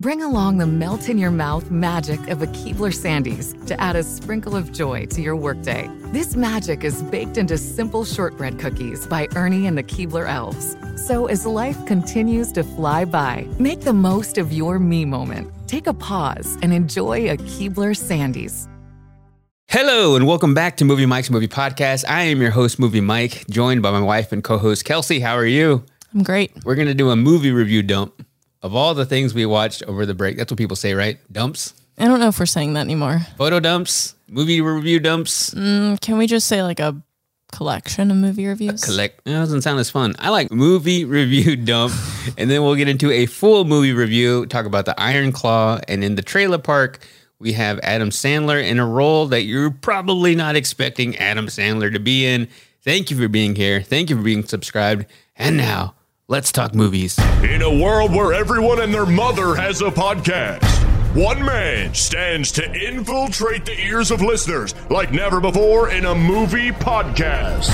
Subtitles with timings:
[0.00, 4.02] Bring along the melt in your mouth magic of a Keebler Sandies to add a
[4.02, 5.90] sprinkle of joy to your workday.
[6.04, 10.74] This magic is baked into simple shortbread cookies by Ernie and the Keebler Elves.
[11.06, 15.52] So as life continues to fly by, make the most of your me moment.
[15.66, 18.68] Take a pause and enjoy a Keebler Sandies.
[19.68, 22.06] Hello and welcome back to Movie Mike's Movie Podcast.
[22.08, 25.20] I am your host, Movie Mike, joined by my wife and co-host Kelsey.
[25.20, 25.84] How are you?
[26.14, 26.52] I'm great.
[26.64, 28.24] We're gonna do a movie review dump
[28.62, 30.36] of all the things we watched over the break.
[30.36, 31.18] That's what people say, right?
[31.32, 33.20] Dumps, I don't know if we're saying that anymore.
[33.36, 35.52] photo dumps, movie review dumps.
[35.54, 37.00] Mm, can we just say like a
[37.52, 38.82] collection of movie reviews?
[38.84, 39.22] Collect.
[39.24, 40.14] That doesn't sound as fun.
[40.18, 41.92] I like movie review dump,
[42.38, 44.46] and then we'll get into a full movie review.
[44.46, 47.06] Talk about the Iron Claw, and in the trailer park.
[47.38, 51.98] We have Adam Sandler in a role that you're probably not expecting Adam Sandler to
[51.98, 52.48] be in.
[52.82, 53.80] Thank you for being here.
[53.80, 55.06] Thank you for being subscribed.
[55.36, 55.94] And now,
[56.30, 57.18] let's talk movies.
[57.42, 60.64] In a world where everyone and their mother has a podcast,
[61.14, 66.70] one man stands to infiltrate the ears of listeners like never before in a movie
[66.70, 67.68] podcast.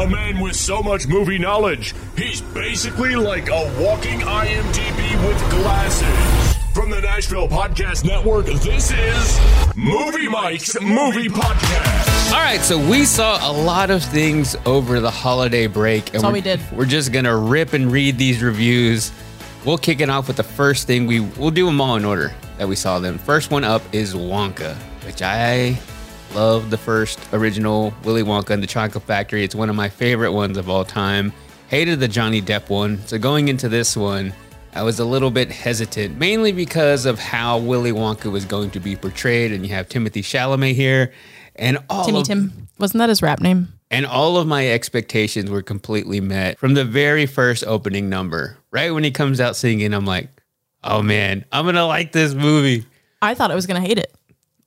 [0.00, 6.56] A man with so much movie knowledge, he's basically like a walking IMDb with glasses.
[6.72, 9.40] From the Nashville Podcast Network, this is
[9.74, 12.19] Movie Mike's Movie Podcast.
[12.32, 16.14] All right, so we saw a lot of things over the holiday break.
[16.14, 16.60] And all we're- we did.
[16.72, 19.10] We're just gonna rip and read these reviews.
[19.64, 22.32] We'll kick it off with the first thing we we'll do them all in order
[22.58, 23.18] that we saw them.
[23.18, 25.76] First one up is Wonka, which I
[26.34, 29.42] love the first original Willy Wonka and the Chocolate Factory.
[29.42, 31.32] It's one of my favorite ones of all time.
[31.68, 33.00] Hated the Johnny Depp one.
[33.06, 34.32] So going into this one,
[34.74, 38.80] I was a little bit hesitant, mainly because of how Willy Wonka was going to
[38.80, 39.50] be portrayed.
[39.52, 41.12] And you have Timothée Chalamet here,
[41.60, 42.68] and all Timmy of, Tim.
[42.78, 43.68] Wasn't that his rap name?
[43.90, 48.56] and all of my expectations were completely met from the very first opening number.
[48.70, 50.28] Right when he comes out singing, I'm like,
[50.84, 52.86] oh man, I'm gonna like this movie.
[53.22, 54.14] I thought I was going to hate it.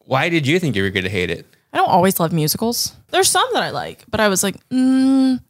[0.06, 1.46] Why did you think you were gonna hate it?
[1.72, 2.96] I don't always love musicals.
[3.10, 5.42] There's some that I like, but I was like, mm,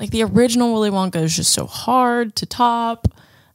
[0.00, 3.06] like the original Willy Wonka is just so hard to top.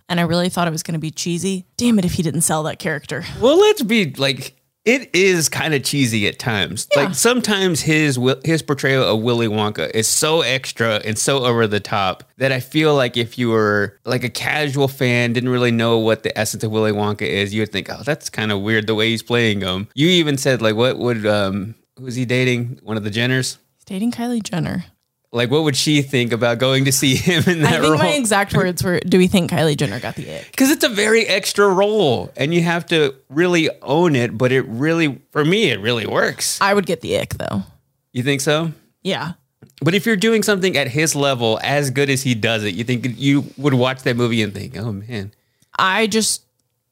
[0.10, 1.66] And I really thought it was going to be cheesy.
[1.78, 3.24] Damn it if he didn't sell that character.
[3.40, 4.54] Well, let's be like,
[4.86, 6.88] it is kind of cheesy at times.
[6.96, 7.04] Yeah.
[7.04, 11.80] Like sometimes his his portrayal of Willy Wonka is so extra and so over the
[11.80, 15.98] top that I feel like if you were like a casual fan, didn't really know
[16.00, 18.88] what the essence of Willy Wonka is, you would think, oh, that's kind of weird
[18.88, 19.88] the way he's playing him.
[19.94, 22.80] You even said like, what would um, who's he dating?
[22.84, 23.58] One of the Jenners.
[23.76, 24.86] He's dating Kylie Jenner.
[25.34, 27.98] Like, what would she think about going to see him in that I think role?
[27.98, 30.90] my exact words were, "Do we think Kylie Jenner got the ick?" because it's a
[30.90, 35.72] very extra role and you have to really own it but it really for me
[35.72, 37.64] it really works I would get the ick though.
[38.12, 38.72] you think so
[39.02, 39.34] Yeah,
[39.82, 42.84] but if you're doing something at his level as good as he does it you
[42.84, 45.32] think you would watch that movie and think oh man
[45.80, 46.44] I just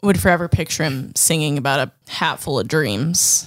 [0.01, 3.45] would forever picture him singing about a hat full of dreams.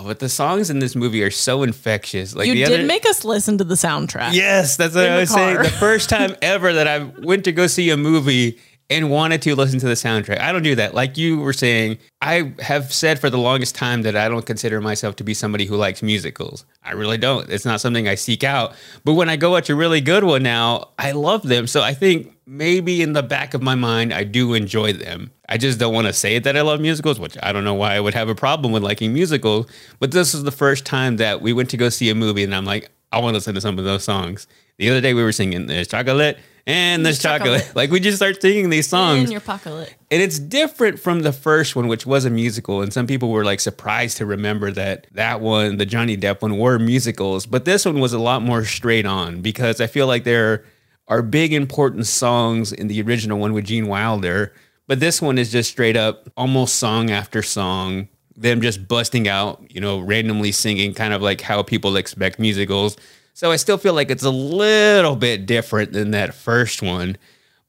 [0.00, 2.86] Oh, but the songs in this movie are so infectious like You the did other
[2.86, 4.32] make us listen to the soundtrack.
[4.32, 7.66] yes that's what i was saying the first time ever that i went to go
[7.66, 8.58] see a movie
[8.90, 10.40] and wanted to listen to the soundtrack.
[10.40, 10.94] I don't do that.
[10.94, 14.80] Like you were saying, I have said for the longest time that I don't consider
[14.80, 16.64] myself to be somebody who likes musicals.
[16.82, 17.48] I really don't.
[17.48, 18.74] It's not something I seek out.
[19.04, 21.68] But when I go watch a really good one now, I love them.
[21.68, 25.30] So I think maybe in the back of my mind, I do enjoy them.
[25.48, 27.94] I just don't want to say that I love musicals, which I don't know why
[27.94, 29.66] I would have a problem with liking musicals.
[30.00, 32.54] But this is the first time that we went to go see a movie, and
[32.54, 34.46] I'm like, I want to listen to some of those songs.
[34.78, 37.60] The other day we were singing "There's Chocolate and there's chocolate.
[37.62, 37.74] chocolate.
[37.76, 39.24] Like we just start singing these songs.
[39.24, 39.94] In your pocket.
[40.10, 42.82] And it's different from the first one, which was a musical.
[42.82, 46.58] And some people were like surprised to remember that that one, the Johnny Depp one,
[46.58, 47.46] were musicals.
[47.46, 50.64] But this one was a lot more straight on because I feel like there
[51.08, 54.52] are big, important songs in the original one with Gene Wilder.
[54.86, 59.62] But this one is just straight up almost song after song, them just busting out,
[59.68, 62.96] you know, randomly singing, kind of like how people expect musicals.
[63.40, 67.16] So I still feel like it's a little bit different than that first one.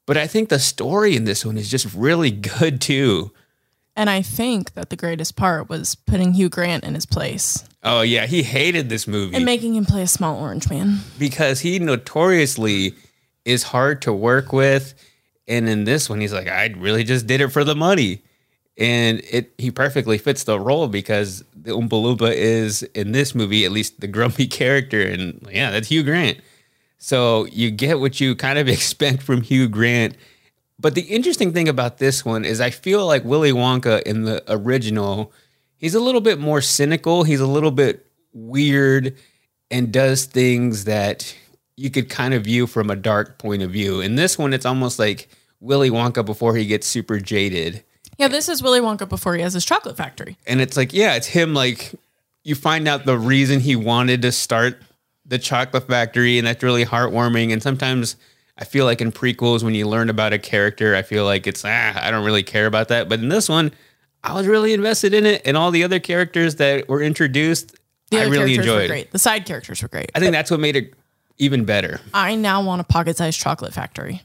[0.05, 3.31] But I think the story in this one is just really good too.
[3.95, 8.01] And I think that the greatest part was putting Hugh Grant in his place Oh
[8.01, 10.99] yeah, he hated this movie and making him play a small orange man.
[11.17, 12.93] because he notoriously
[13.45, 14.93] is hard to work with.
[15.47, 18.23] And in this one, he's like, I really just did it for the money.
[18.81, 23.71] And it he perfectly fits the role because the Loompa is in this movie, at
[23.71, 25.03] least the grumpy character.
[25.03, 26.39] And yeah, that's Hugh Grant.
[26.97, 30.17] So you get what you kind of expect from Hugh Grant.
[30.79, 34.43] But the interesting thing about this one is I feel like Willy Wonka in the
[34.51, 35.31] original,
[35.77, 37.23] he's a little bit more cynical.
[37.23, 39.15] He's a little bit weird
[39.69, 41.35] and does things that
[41.77, 44.01] you could kind of view from a dark point of view.
[44.01, 45.29] In this one, it's almost like
[45.59, 47.83] Willy Wonka before he gets super jaded.
[48.21, 50.37] Yeah, this is Willy Wonka before he has his chocolate factory.
[50.45, 51.95] And it's like, yeah, it's him like
[52.43, 54.77] you find out the reason he wanted to start
[55.25, 57.51] the chocolate factory and that's really heartwarming.
[57.51, 58.17] And sometimes
[58.59, 61.65] I feel like in prequels when you learn about a character, I feel like it's
[61.65, 63.09] ah, I don't really care about that.
[63.09, 63.71] But in this one,
[64.23, 67.75] I was really invested in it and all the other characters that were introduced,
[68.11, 68.87] The I really enjoyed.
[68.87, 69.11] great.
[69.11, 70.11] The side characters were great.
[70.13, 70.93] I think that's what made it
[71.39, 71.99] even better.
[72.13, 74.21] I now want a pocket-sized chocolate factory.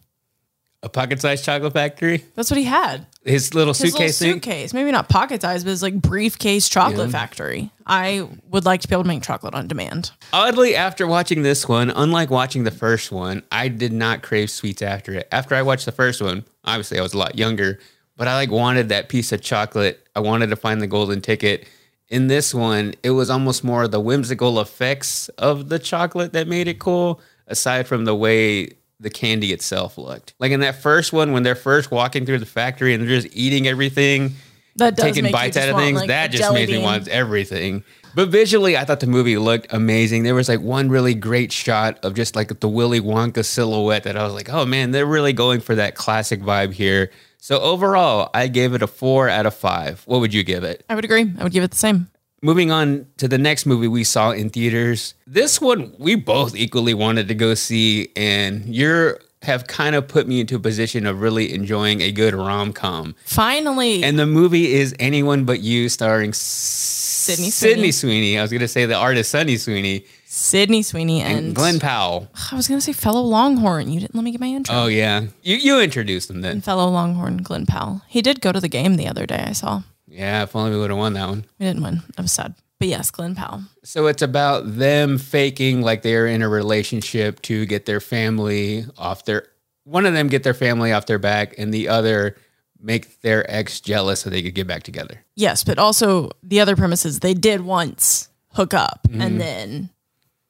[0.86, 3.06] A pocket-sized chocolate factory, That's what he had.
[3.24, 4.40] his little His suitcase little thing.
[4.40, 7.72] suitcase, maybe not pocket-sized, but it's like briefcase chocolate factory.
[7.84, 10.12] I would like to be able to make chocolate on demand.
[10.32, 14.80] Oddly, after watching this one, unlike watching the first one, I did not crave sweets
[14.80, 15.26] after it.
[15.32, 17.80] After I watched the first one, obviously I was a lot younger,
[18.16, 20.06] but I like wanted that piece of chocolate.
[20.14, 21.66] I wanted to find the golden ticket.
[22.08, 26.68] In this one, it was almost more the whimsical effects of the chocolate that made
[26.68, 28.68] it cool, aside from the way
[29.00, 30.34] the candy itself looked.
[30.38, 33.34] Like in that first one, when they're first walking through the factory and they're just
[33.36, 34.32] eating everything,
[34.76, 35.98] That does taking make bites out of things.
[36.00, 37.84] like, that just jelly made me want everything.
[38.14, 40.22] But visually, I thought the movie looked amazing.
[40.22, 44.16] There was like one really great shot of just like the Willy Wonka silhouette that
[44.16, 47.10] I was like, oh man, they're really going for that classic vibe here.
[47.38, 50.02] So overall, I gave it a four out of five.
[50.06, 50.82] What would you give it?
[50.88, 51.30] I would agree.
[51.38, 52.08] I would give it the same.
[52.42, 55.14] Moving on to the next movie we saw in theaters.
[55.26, 60.26] This one we both equally wanted to go see, and you're have kind of put
[60.26, 63.14] me into a position of really enjoying a good rom com.
[63.24, 67.92] Finally, And the movie is Anyone But You, starring Sydney Sydney Sweeney.
[67.92, 68.38] Sweeney.
[68.38, 72.28] I was going to say the artist Sunny Sweeney Sydney Sweeney and, and Glen Powell.
[72.52, 73.90] I was gonna say fellow Longhorn.
[73.90, 74.74] You didn't let me get my intro.
[74.74, 76.60] Oh yeah, you you introduced him then.
[76.60, 78.02] fellow Longhorn Glen Powell.
[78.06, 79.44] He did go to the game the other day.
[79.48, 79.82] I saw.
[80.16, 81.44] Yeah, if only we would have won that one.
[81.58, 82.02] We didn't win.
[82.16, 82.54] I'm sad.
[82.78, 83.62] But yes, Glen Powell.
[83.84, 89.24] So it's about them faking like they're in a relationship to get their family off
[89.24, 89.46] their.
[89.84, 92.36] One of them get their family off their back, and the other
[92.80, 95.24] make their ex jealous so they could get back together.
[95.34, 99.20] Yes, but also the other premise is they did once hook up Mm-hmm.
[99.20, 99.90] and then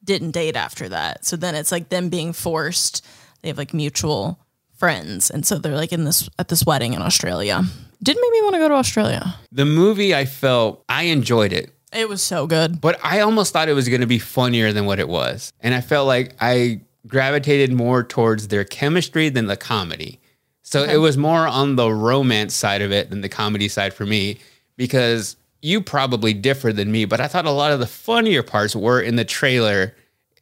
[0.04, 1.24] didn't date after that.
[1.24, 3.04] So then it's like them being forced.
[3.42, 4.38] They have like mutual
[4.76, 7.62] friends, and so they're like in this at this wedding in Australia.
[8.02, 9.34] Did make me want to go to Australia.
[9.52, 11.70] The movie, I felt I enjoyed it.
[11.92, 12.80] It was so good.
[12.80, 15.52] but I almost thought it was going to be funnier than what it was.
[15.60, 20.20] And I felt like I gravitated more towards their chemistry than the comedy.
[20.62, 24.04] So it was more on the romance side of it than the comedy side for
[24.04, 24.38] me
[24.76, 28.74] because you probably differ than me, but I thought a lot of the funnier parts
[28.76, 29.94] were in the trailer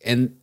[0.05, 0.35] and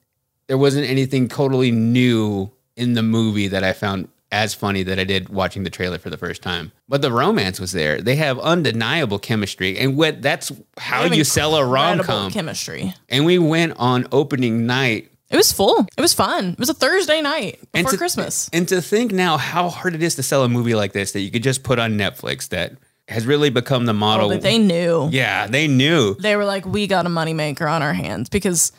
[0.48, 5.04] there wasn't anything totally new in the movie that I found as funny that I
[5.04, 6.72] did watching the trailer for the first time.
[6.88, 8.02] But the romance was there.
[8.02, 12.94] They have undeniable chemistry and what that's how you sell a rom com chemistry.
[13.10, 15.10] And we went on opening night.
[15.30, 15.86] It was full.
[15.98, 16.50] It was fun.
[16.52, 18.50] It was a Thursday night And before to, Christmas.
[18.52, 21.22] And to think now how hard it is to sell a movie like this that
[21.22, 22.74] you could just put on Netflix that
[23.08, 24.28] has really become the model.
[24.28, 25.08] Oh, but they knew.
[25.12, 26.16] yeah, they knew.
[26.16, 28.72] they were like, we got a moneymaker on our hands because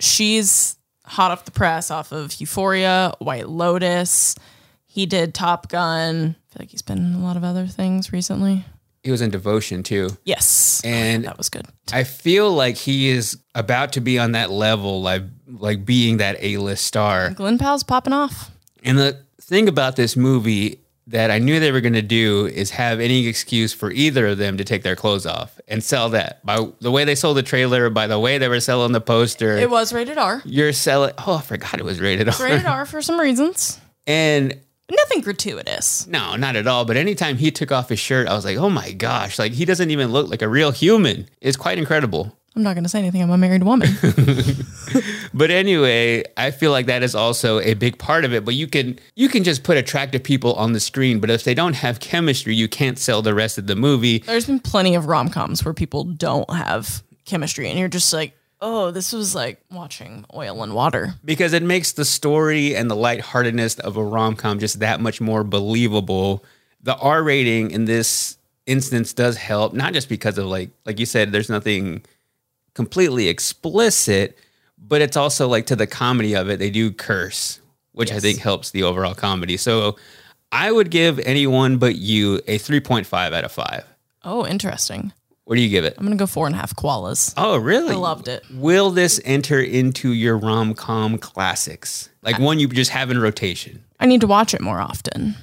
[0.00, 4.34] she's hot off the press off of Euphoria, White Lotus.
[4.94, 6.36] He did Top Gun.
[6.38, 8.64] I feel like he's been in a lot of other things recently.
[9.02, 10.10] He was in Devotion too.
[10.22, 10.80] Yes.
[10.84, 11.66] Oh, and that was good.
[11.92, 16.36] I feel like he is about to be on that level, like like being that
[16.38, 17.30] A list star.
[17.30, 18.52] Glen Powell's popping off.
[18.84, 22.70] And the thing about this movie that I knew they were going to do is
[22.70, 26.46] have any excuse for either of them to take their clothes off and sell that.
[26.46, 29.56] By the way they sold the trailer, by the way they were selling the poster,
[29.58, 30.40] It was rated R.
[30.44, 31.14] you're selling.
[31.26, 32.46] Oh, I forgot it was rated It's R.
[32.46, 33.80] rated R for some reasons.
[34.06, 34.60] And
[34.90, 36.06] Nothing gratuitous.
[36.06, 36.84] no, not at all.
[36.84, 39.64] But anytime he took off his shirt, I was like, oh my gosh, like he
[39.64, 41.28] doesn't even look like a real human.
[41.40, 42.36] It's quite incredible.
[42.56, 43.20] I'm not going to say anything.
[43.22, 43.88] I'm a married woman.
[45.36, 48.44] But anyway, I feel like that is also a big part of it.
[48.44, 51.54] But you can you can just put attractive people on the screen, but if they
[51.54, 54.18] don't have chemistry, you can't sell the rest of the movie.
[54.18, 58.36] There's been plenty of rom coms where people don't have chemistry, and you're just like,
[58.60, 61.14] oh, this was like watching oil and water.
[61.24, 65.20] because it makes the story and the lightheartedness of a rom com just that much
[65.20, 66.44] more believable.
[66.82, 71.06] The R rating in this instance does help, not just because of like like you
[71.06, 72.02] said, there's nothing
[72.74, 74.36] completely explicit,
[74.78, 77.60] but it's also like to the comedy of it, they do curse,
[77.92, 79.56] which I think helps the overall comedy.
[79.56, 79.96] So
[80.52, 83.84] I would give anyone but you a 3.5 out of 5.
[84.24, 85.12] Oh, interesting.
[85.44, 85.94] What do you give it?
[85.98, 87.34] I'm going to go four and a half koalas.
[87.36, 87.92] Oh, really?
[87.92, 88.44] I loved it.
[88.50, 92.08] Will this enter into your rom com classics?
[92.22, 93.84] Like one you just have in rotation?
[94.00, 95.34] I need to watch it more often.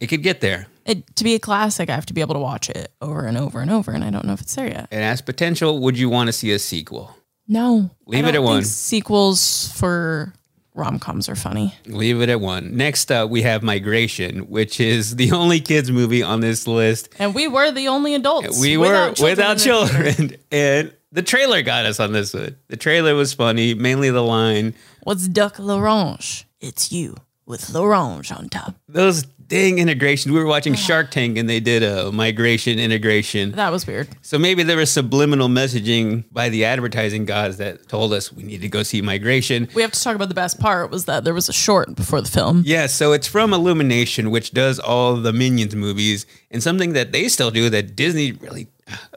[0.00, 0.66] It could get there.
[0.86, 3.36] It, to be a classic, I have to be able to watch it over and
[3.36, 4.88] over and over, and I don't know if it's there yet.
[4.90, 5.78] It has potential.
[5.80, 7.16] Would you want to see a sequel?
[7.46, 7.90] No.
[8.06, 8.64] Leave I it at one.
[8.64, 10.32] Sequels for
[10.74, 11.74] rom coms are funny.
[11.86, 12.76] Leave it at one.
[12.76, 17.08] Next up, we have Migration, which is the only kids movie on this list.
[17.18, 18.60] And we were the only adults.
[18.60, 22.56] We were children without in children, and the trailer got us on this one.
[22.68, 24.74] The trailer was funny, mainly the line.
[25.02, 26.44] What's Duck L'Orange?
[26.60, 28.76] It's you with L'Orange on top.
[28.88, 30.32] Those dang integrations.
[30.32, 30.82] We were watching uh-huh.
[30.82, 33.52] Shark Tank, and they did a migration integration.
[33.52, 34.08] That was weird.
[34.22, 38.62] So maybe there was subliminal messaging by the advertising gods that told us we need
[38.62, 39.68] to go see Migration.
[39.74, 42.22] We have to talk about the best part was that there was a short before
[42.22, 42.62] the film.
[42.64, 47.28] Yeah, so it's from Illumination, which does all the Minions movies, and something that they
[47.28, 48.68] still do that Disney really,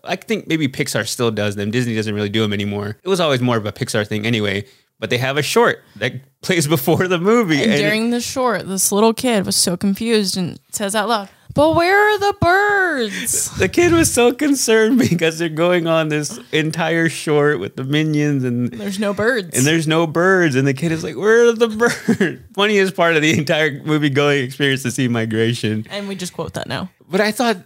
[0.04, 1.72] I think maybe Pixar still does them.
[1.72, 2.98] Disney doesn't really do them anymore.
[3.02, 4.66] It was always more of a Pixar thing anyway,
[5.00, 7.62] but they have a short that plays before the movie.
[7.64, 11.30] And and- during the short, this little kid was so confused and says out loud,
[11.54, 13.50] But where are the birds?
[13.58, 18.44] the kid was so concerned because they're going on this entire short with the Minions
[18.44, 19.58] and There's no birds.
[19.58, 23.16] and there's no birds and the kid is like where are the birds funniest part
[23.16, 26.90] of the entire movie going experience to see migration and we just quote that now.
[27.10, 27.58] but i thought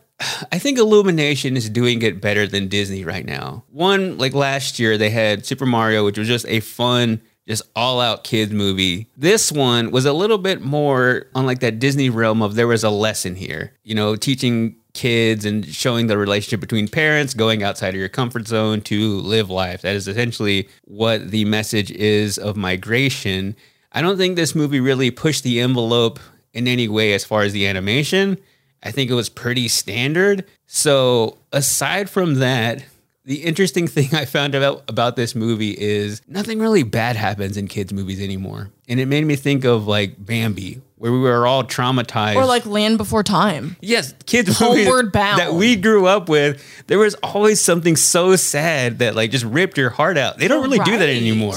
[0.51, 4.97] i think illumination is doing it better than disney right now one like last year
[4.97, 9.07] they had super mario which was just a fun just all out kids movie.
[9.17, 12.83] This one was a little bit more on like that disney realm of there was
[12.83, 17.89] a lesson here you know teaching kids and showing the relationship between parents going outside
[17.89, 19.81] of your comfort zone to live life.
[19.81, 23.55] That is essentially what the message is of migration.
[23.91, 26.19] I don't think this movie really pushed the envelope
[26.53, 28.37] in any way as far as the animation.
[28.81, 30.45] I think it was pretty standard.
[30.65, 32.83] So, aside from that,
[33.29, 37.67] the interesting thing I found out about this movie is nothing really bad happens in
[37.67, 38.71] kids' movies anymore.
[38.87, 42.35] And it made me think of like Bambi, where we were all traumatized.
[42.37, 43.77] Or like Land Before Time.
[43.81, 45.39] yes, kids' movies Homeward Bound.
[45.39, 49.77] that we grew up with, there was always something so sad that like just ripped
[49.77, 50.39] your heart out.
[50.39, 51.55] They don't really do that anymore.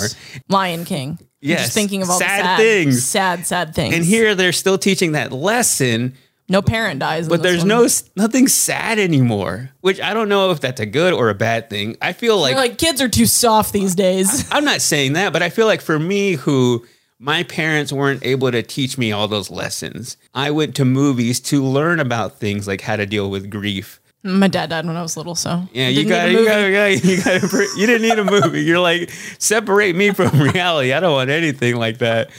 [0.50, 1.16] Lion King.
[1.20, 1.62] I'm Yes.
[1.62, 3.04] Just thinking of all Sad the sad things.
[3.04, 3.94] Sad, sad things.
[3.96, 6.14] And here they're still teaching that lesson,
[6.48, 7.28] no parent dies.
[7.28, 7.68] but there's one.
[7.68, 11.70] no nothing sad anymore which i don't know if that's a good or a bad
[11.70, 14.48] thing i feel like, You're like kids are too soft these days.
[14.52, 16.84] i'm not saying that but i feel like for me who
[17.18, 21.62] my parents weren't able to teach me all those lessons i went to movies to
[21.64, 25.16] learn about things like how to deal with grief My dad died when I was
[25.16, 27.42] little, so yeah, you got you got you got you got
[27.76, 28.62] you didn't need a movie.
[28.62, 30.92] You're like separate me from reality.
[30.92, 32.30] I don't want anything like that.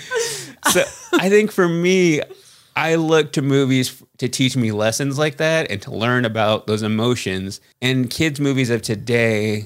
[0.72, 0.79] So
[1.19, 2.22] I think for me,
[2.75, 6.82] I look to movies to teach me lessons like that and to learn about those
[6.82, 7.62] emotions.
[7.82, 9.65] And kids' movies of today,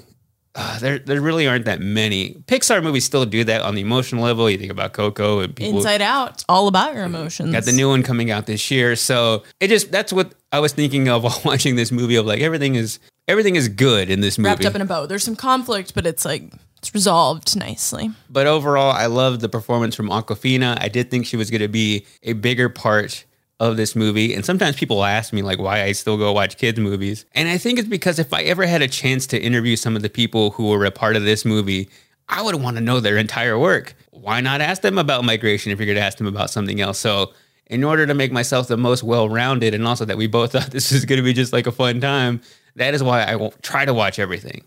[0.56, 2.36] uh, there there really aren't that many.
[2.48, 4.50] Pixar movies still do that on the emotional level.
[4.50, 5.78] You think about Coco and people.
[5.78, 6.44] Inside Out.
[6.50, 7.52] All about your emotions.
[7.52, 10.74] Got the new one coming out this year, so it just that's what I was
[10.74, 12.16] thinking of while watching this movie.
[12.16, 14.50] Of like everything is everything is good in this movie.
[14.50, 15.06] wrapped up in a bow.
[15.06, 16.52] There's some conflict, but it's like
[16.88, 18.12] it's resolved nicely.
[18.30, 20.82] But overall, I loved the performance from Awkwafina.
[20.82, 23.26] I did think she was going to be a bigger part
[23.60, 24.34] of this movie.
[24.34, 27.26] And sometimes people ask me like why I still go watch kids movies.
[27.36, 30.02] And I think it's because if I ever had a chance to interview some of
[30.02, 31.90] the people who were a part of this movie,
[32.30, 33.94] I would want to know their entire work.
[34.12, 37.00] Why not ask them about migration if you're going to ask them about something else?
[37.00, 37.34] So,
[37.66, 40.94] in order to make myself the most well-rounded and also that we both thought this
[40.94, 42.40] was going to be just like a fun time,
[42.78, 44.64] that is why I try to watch everything.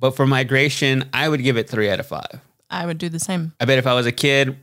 [0.00, 2.40] But for migration, I would give it 3 out of 5.
[2.70, 3.52] I would do the same.
[3.60, 4.56] I bet if I was a kid,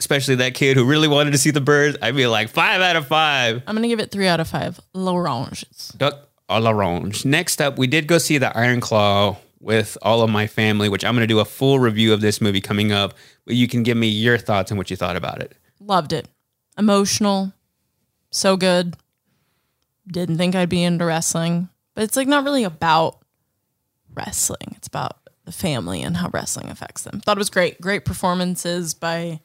[0.00, 2.96] especially that kid who really wanted to see the birds, I'd be like five out
[2.96, 3.62] of five.
[3.66, 4.80] I'm gonna give it three out of five.
[4.94, 5.92] L'Oranges.
[5.96, 7.24] Duck à l'orange.
[7.24, 11.04] Next up, we did go see the Iron Claw with all of my family, which
[11.04, 13.14] I'm going to do a full review of this movie coming up.
[13.44, 15.56] But you can give me your thoughts and what you thought about it.
[15.80, 16.28] Loved it.
[16.78, 17.52] emotional,
[18.30, 18.96] so good.
[20.06, 23.18] Didn't think I'd be into wrestling, but it's like not really about
[24.18, 24.74] wrestling.
[24.76, 27.20] It's about the family and how wrestling affects them.
[27.20, 27.80] Thought it was great.
[27.80, 29.40] Great performances by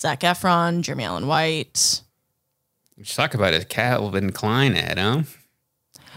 [0.00, 2.02] Zac Efron, Jeremy Allen White.
[3.00, 5.22] Just talk about a Calvin Klein ad, huh?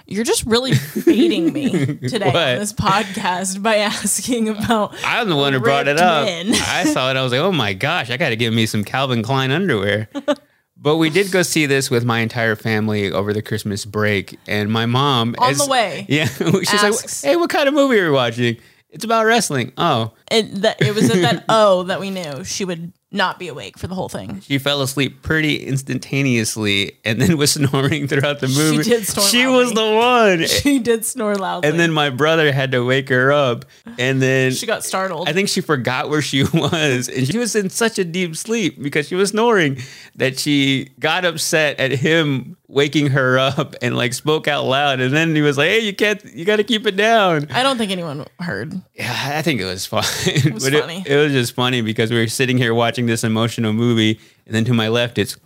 [0.06, 0.72] You're just really
[1.06, 1.70] baiting me
[2.08, 4.96] today on this podcast by asking about.
[5.04, 6.28] I'm the one who brought it up.
[6.28, 7.18] I saw it.
[7.18, 10.08] I was like, oh my gosh, I got to give me some Calvin Klein underwear.
[10.80, 14.40] but we did go see this with my entire family over the Christmas break.
[14.48, 15.36] And my mom.
[15.40, 16.26] On the way, Yeah.
[16.38, 18.58] She's asks- like, hey, what kind of movie are we watching?
[18.90, 19.74] It's about wrestling.
[19.78, 23.48] Oh, it, that, it was at that oh that we knew she would not be
[23.50, 24.40] awake for the whole thing.
[24.42, 28.84] she fell asleep pretty instantaneously and then was snoring throughout the movie.
[28.84, 30.46] She did snore She was the one.
[30.68, 31.70] She did snore loudly.
[31.70, 33.66] And then my brother had to wake her up.
[33.98, 35.28] And then she got startled.
[35.30, 38.82] I think she forgot where she was, and she was in such a deep sleep
[38.82, 39.80] because she was snoring
[40.16, 45.00] that she got upset at him waking her up and like spoke out loud.
[45.00, 47.64] And then he was like, "Hey, you can't, you got to keep it down." I
[47.64, 48.80] don't think anyone heard.
[48.94, 50.04] Yeah, I think it was fun.
[50.26, 51.00] It was but funny.
[51.06, 54.56] It, it was just funny because we were sitting here watching this emotional movie, and
[54.56, 55.38] then to my left, it's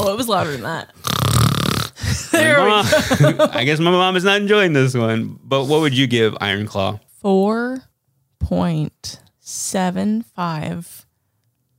[0.00, 0.92] Oh, it was louder than that.
[2.32, 3.48] my there we go.
[3.52, 5.38] I guess my mom is not enjoying this one.
[5.42, 7.00] But what would you give Iron Claw?
[7.20, 7.82] Four
[8.38, 11.04] point seven five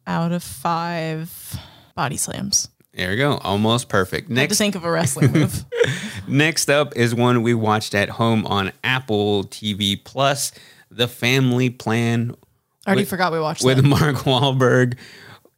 [0.05, 1.57] out of five
[1.95, 2.67] body slams.
[2.93, 4.27] There we go, almost perfect.
[4.27, 5.63] Had to Next think of a wrestling move.
[6.27, 10.51] Next up is one we watched at home on Apple TV Plus,
[10.91, 12.35] The Family Plan
[12.89, 13.83] I already With- forgot we watched with that.
[13.83, 14.97] Mark Wahlberg.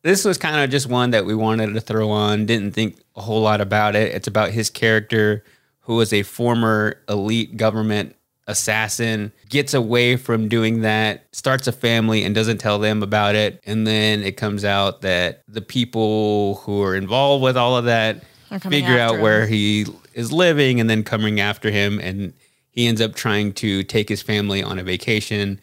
[0.03, 2.45] This was kind of just one that we wanted to throw on.
[2.45, 4.13] Didn't think a whole lot about it.
[4.13, 5.43] It's about his character,
[5.81, 8.15] who was a former elite government
[8.47, 13.61] assassin, gets away from doing that, starts a family, and doesn't tell them about it.
[13.65, 18.23] And then it comes out that the people who are involved with all of that
[18.67, 21.99] figure out where he is living and then coming after him.
[21.99, 22.33] And
[22.71, 25.61] he ends up trying to take his family on a vacation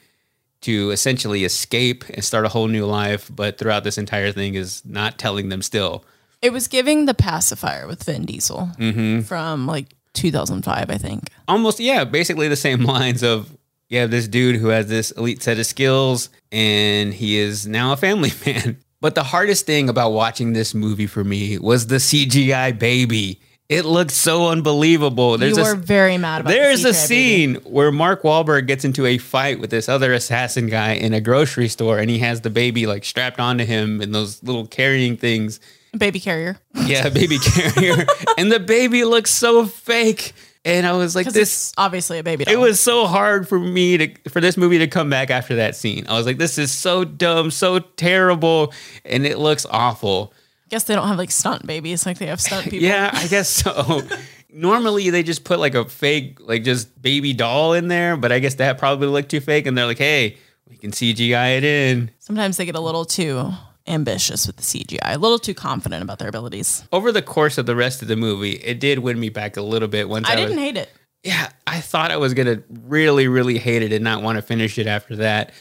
[0.62, 3.30] to essentially escape and start a whole new life.
[3.34, 6.04] But throughout this entire thing is not telling them still.
[6.42, 9.20] It was giving the pacifier with Vin Diesel Mm-hmm.
[9.22, 11.30] from like 2005, I think.
[11.46, 13.56] Almost, yeah, basically the same lines of
[13.88, 17.92] you have this dude who has this elite set of skills and he is now
[17.92, 18.78] a family man.
[19.00, 23.40] But the hardest thing about watching this movie for me was the CGI baby.
[23.68, 25.36] It looked so unbelievable.
[25.36, 26.50] There's you a, were very mad about.
[26.50, 26.94] the There's a CGI baby.
[27.06, 31.20] scene where Mark Wahlberg gets into a fight with this other assassin guy in a
[31.20, 35.18] grocery store, and he has the baby like strapped onto him in those little carrying
[35.18, 35.60] things.
[35.96, 38.06] baby carrier Yeah, baby carrier,
[38.38, 40.32] and the baby looks so fake.
[40.64, 41.72] And I was like, this.
[41.78, 42.52] obviously a baby doll.
[42.52, 45.76] It was so hard for me to for this movie to come back after that
[45.76, 46.06] scene.
[46.08, 48.72] I was like, this is so dumb, so terrible,
[49.04, 50.32] and it looks awful.
[50.68, 52.86] I guess they don't have like stunt babies like they have stunt people.
[52.86, 54.02] Yeah, I guess so.
[54.50, 58.38] Normally they just put like a fake, like just baby doll in there, but I
[58.38, 60.36] guess that probably looked too fake, and they're like, "Hey,
[60.68, 63.50] we can CGI it in." Sometimes they get a little too
[63.86, 66.84] ambitious with the CGI, a little too confident about their abilities.
[66.92, 69.62] Over the course of the rest of the movie, it did win me back a
[69.62, 70.06] little bit.
[70.10, 70.92] Once I, I was, didn't hate it.
[71.22, 74.76] yeah, I thought I was gonna really, really hate it and not want to finish
[74.78, 75.52] it after that.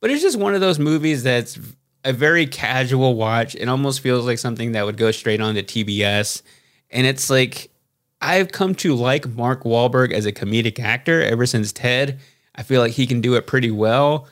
[0.00, 1.56] But it's just one of those movies that's
[2.06, 3.54] a very casual watch.
[3.54, 6.42] It almost feels like something that would go straight on to TBS.
[6.90, 7.70] And it's like
[8.22, 12.20] I've come to like Mark Wahlberg as a comedic actor ever since Ted.
[12.54, 14.28] I feel like he can do it pretty well.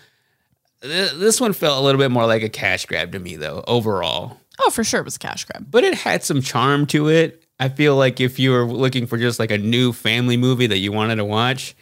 [0.81, 4.39] This one felt a little bit more like a cash grab to me, though, overall
[4.61, 5.67] Oh, for sure, it was a cash grab.
[5.71, 7.43] but it had some charm to it.
[7.59, 10.79] I feel like if you were looking for just like a new family movie that
[10.79, 11.75] you wanted to watch,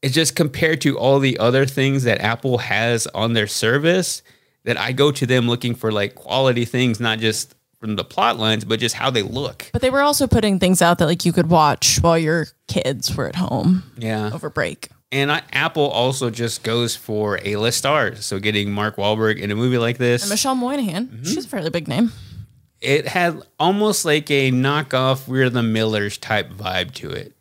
[0.00, 4.22] it's just compared to all the other things that Apple has on their service
[4.64, 8.38] that I go to them looking for like quality things, not just from the plot
[8.38, 9.68] lines, but just how they look.
[9.72, 13.14] But they were also putting things out that like you could watch while your kids
[13.16, 14.30] were at home Yeah.
[14.32, 14.88] over break.
[15.10, 18.24] And I, Apple also just goes for A list stars.
[18.24, 20.22] So getting Mark Wahlberg in a movie like this.
[20.22, 21.24] And Michelle Monaghan, Mm-hmm.
[21.24, 22.12] she's a fairly big name.
[22.80, 27.34] it had almost like a knockoff We're the Millers type vibe to it.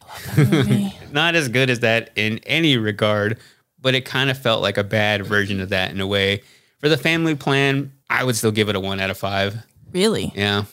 [1.14, 3.38] Not as good as that in any regard,
[3.80, 6.42] but it kind of felt like a bad version of that in a way.
[6.82, 9.56] For the family plan, I would still give it a one out of five.
[9.94, 10.32] really?
[10.36, 10.66] Yeah.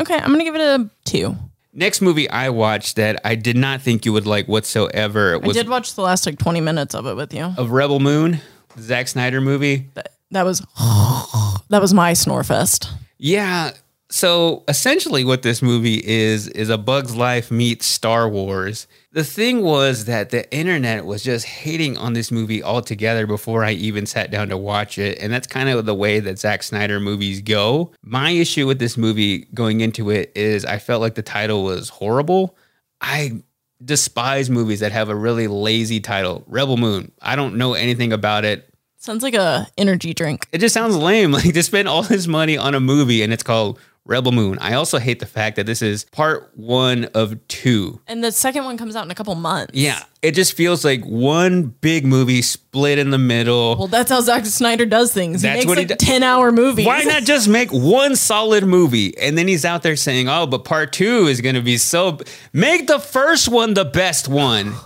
[0.00, 1.36] Okay, I'm gonna give it a two.
[1.72, 5.56] Next movie I watched that I did not think you would like whatsoever I was
[5.56, 7.52] did watch the last like 20 minutes of it with you.
[7.56, 8.40] of Rebel Moon,
[8.76, 9.88] the Zack Snyder movie.
[9.94, 10.60] That, that was
[11.70, 12.90] that was my snore fest.
[13.18, 13.72] Yeah.
[14.10, 18.86] So essentially, what this movie is is a Bug's Life meets Star Wars.
[19.14, 23.70] The thing was that the internet was just hating on this movie altogether before I
[23.70, 26.98] even sat down to watch it, and that's kind of the way that Zack Snyder
[26.98, 27.92] movies go.
[28.02, 31.90] My issue with this movie going into it is I felt like the title was
[31.90, 32.56] horrible.
[33.00, 33.44] I
[33.84, 36.42] despise movies that have a really lazy title.
[36.48, 37.12] Rebel Moon.
[37.22, 38.68] I don't know anything about it.
[38.96, 40.48] Sounds like a energy drink.
[40.50, 41.30] It just sounds lame.
[41.34, 44.58] Like to spend all this money on a movie and it's called Rebel Moon.
[44.60, 48.00] I also hate the fact that this is part one of two.
[48.06, 49.72] And the second one comes out in a couple months.
[49.74, 53.76] Yeah, it just feels like one big movie split in the middle.
[53.76, 55.40] Well, that's how Zack Snyder does things.
[55.40, 56.84] He That's makes what he like do- 10 hour movies.
[56.86, 59.16] Why not just make one solid movie?
[59.16, 62.12] And then he's out there saying, oh, but part two is going to be so.
[62.12, 64.74] b- Make the first one the best one.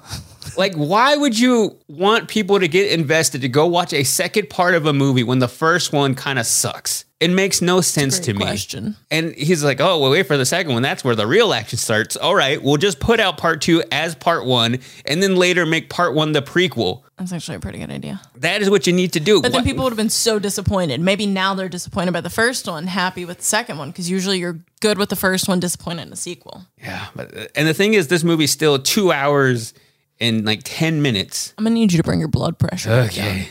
[0.56, 4.74] Like, why would you want people to get invested to go watch a second part
[4.74, 7.04] of a movie when the first one kind of sucks?
[7.20, 8.38] It makes no sense to me.
[8.40, 8.94] question.
[9.10, 10.82] And he's like, oh, well, wait for the second one.
[10.82, 12.16] That's where the real action starts.
[12.16, 15.90] All right, we'll just put out part two as part one and then later make
[15.90, 17.02] part one the prequel.
[17.16, 18.20] That's actually a pretty good idea.
[18.36, 19.42] That is what you need to do.
[19.42, 21.00] But then What- people would have been so disappointed.
[21.00, 24.38] Maybe now they're disappointed by the first one, happy with the second one, because usually
[24.38, 26.66] you're good with the first one, disappointed in the sequel.
[26.80, 29.74] Yeah, but and the thing is, this movie's still two hours
[30.20, 31.52] and like ten minutes.
[31.58, 32.92] I'm gonna need you to bring your blood pressure.
[32.92, 33.48] Okay.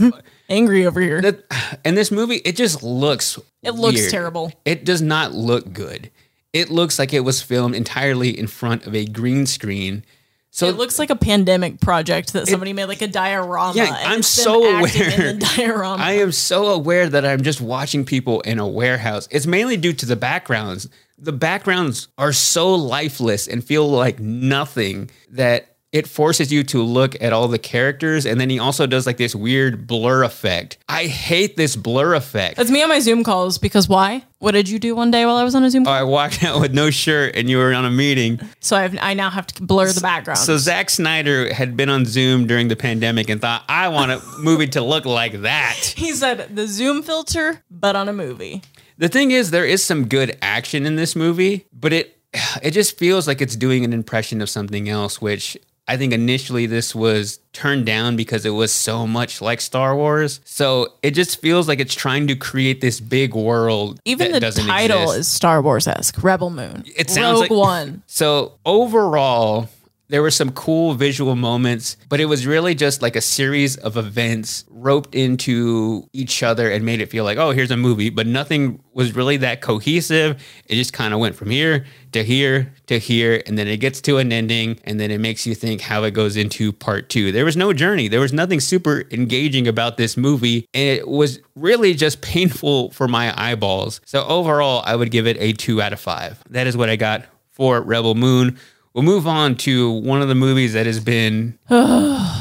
[0.48, 1.20] Angry over here.
[1.20, 3.38] That and this movie, it just looks.
[3.62, 4.10] It looks weird.
[4.10, 4.52] terrible.
[4.64, 6.10] It does not look good.
[6.52, 10.04] It looks like it was filmed entirely in front of a green screen.
[10.50, 13.74] So it looks like a pandemic project that somebody made like a diorama.
[13.74, 15.32] Yeah, I'm so aware.
[15.56, 16.00] Diorama.
[16.00, 19.26] I am so aware that I'm just watching people in a warehouse.
[19.32, 20.88] It's mainly due to the backgrounds.
[21.18, 27.14] The backgrounds are so lifeless and feel like nothing that it forces you to look
[27.22, 28.26] at all the characters.
[28.26, 30.76] And then he also does like this weird blur effect.
[30.88, 32.56] I hate this blur effect.
[32.56, 34.24] That's me on my Zoom calls because why?
[34.40, 35.94] What did you do one day while I was on a Zoom call?
[35.94, 38.40] I walked out with no shirt and you were on a meeting.
[38.58, 40.38] so I've, I now have to blur the background.
[40.38, 44.20] So Zack Snyder had been on Zoom during the pandemic and thought, I want a
[44.40, 45.76] movie to look like that.
[45.96, 48.62] he said the Zoom filter, but on a movie.
[48.98, 52.18] The thing is, there is some good action in this movie, but it
[52.62, 56.64] it just feels like it's doing an impression of something else, which I think initially
[56.66, 60.40] this was turned down because it was so much like Star Wars.
[60.44, 64.00] So it just feels like it's trying to create this big world.
[64.06, 65.18] Even the title exist.
[65.18, 66.22] is Star Wars esque.
[66.22, 66.84] Rebel Moon.
[66.96, 68.02] It sounds Rogue like- One.
[68.14, 69.68] So overall,
[70.08, 73.96] there were some cool visual moments, but it was really just like a series of
[73.96, 78.26] events roped into each other and made it feel like, oh, here's a movie, but
[78.26, 80.42] nothing was really that cohesive.
[80.66, 84.00] It just kind of went from here to here to here, and then it gets
[84.02, 87.32] to an ending, and then it makes you think how it goes into part two.
[87.32, 91.40] There was no journey, there was nothing super engaging about this movie, and it was
[91.56, 94.02] really just painful for my eyeballs.
[94.04, 96.42] So overall, I would give it a two out of five.
[96.50, 98.58] That is what I got for Rebel Moon.
[98.94, 101.58] We'll move on to one of the movies that has been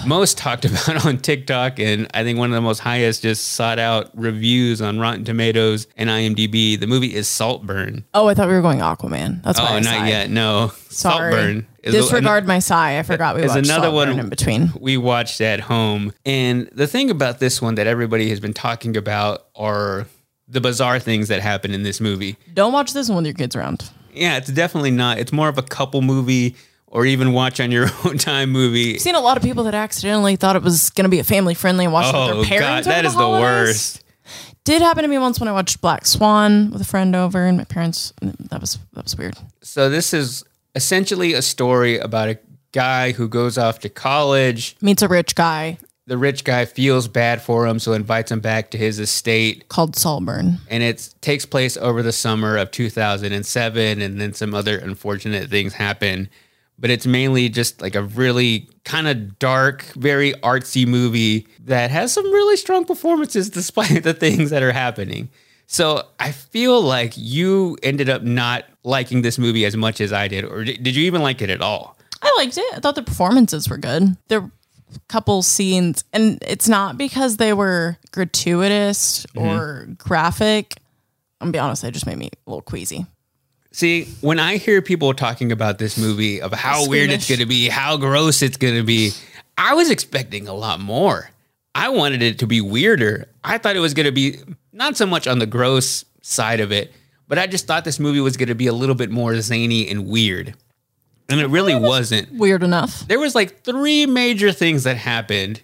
[0.05, 3.79] most talked about on TikTok, and I think one of the most highest just sought
[3.79, 6.79] out reviews on Rotten Tomatoes and IMDb.
[6.79, 8.05] The movie is Saltburn.
[8.13, 9.41] Oh, I thought we were going Aquaman.
[9.43, 10.07] That's why Oh, I not sighed.
[10.09, 10.29] yet.
[10.29, 11.31] No, Sorry.
[11.33, 11.67] Saltburn.
[11.81, 12.99] is Disregard my sigh.
[12.99, 14.71] I forgot we watched another Saltburn one in between.
[14.79, 16.13] we watched at home.
[16.23, 20.05] And the thing about this one that everybody has been talking about are
[20.47, 22.37] the bizarre things that happen in this movie.
[22.53, 23.89] Don't watch this one with your kids around.
[24.15, 25.17] Yeah, it's definitely not.
[25.19, 26.55] It's more of a couple movie
[26.87, 28.95] or even watch on your own time movie.
[28.95, 31.23] I've seen a lot of people that accidentally thought it was going to be a
[31.23, 32.87] family friendly and watched it with Oh their parents.
[32.87, 34.03] god, that over is the worst.
[34.63, 37.57] Did happen to me once when I watched Black Swan with a friend over, and
[37.57, 38.13] my parents.
[38.21, 39.35] That was that was weird.
[39.61, 40.45] So this is
[40.75, 42.39] essentially a story about a
[42.71, 44.77] guy who goes off to college.
[44.79, 48.71] Meets a rich guy The rich guy feels bad for him, so invites him back
[48.71, 49.69] to his estate.
[49.69, 50.57] called Saltburn.
[50.69, 55.73] And it takes place over the summer of 2007, and then some other unfortunate things
[55.73, 56.29] happen.
[56.77, 62.11] But it's mainly just like a really kind of dark, very artsy movie that has
[62.11, 65.29] some really strong performances despite the things that are happening.
[65.67, 70.27] So I feel like you ended up not liking this movie as much as I
[70.27, 71.97] did, or did you even like it at all?
[72.21, 72.65] I liked it.
[72.73, 74.17] I thought the performances were good.
[74.29, 74.51] A
[75.07, 79.47] couple scenes, and it's not because they were gratuitous Mm-hmm.
[79.47, 80.75] or graphic.
[81.41, 83.05] I'm gonna be honest, they just made me a little queasy.
[83.71, 87.47] See, when I hear people talking about this movie, of how weird it's going to
[87.47, 89.13] be, how gross it's going to be,
[89.57, 91.31] I was expecting a lot more.
[91.73, 93.27] I wanted it to be weirder.
[93.43, 94.37] I thought it was going to be
[94.73, 96.93] not so much on the gross side of it,
[97.27, 99.89] but I just thought this movie was going to be a little bit more zany
[99.89, 100.53] and weird.
[101.29, 102.31] And it really wasn't.
[102.33, 103.07] Weird enough.
[103.07, 105.61] There was like three major things that happened,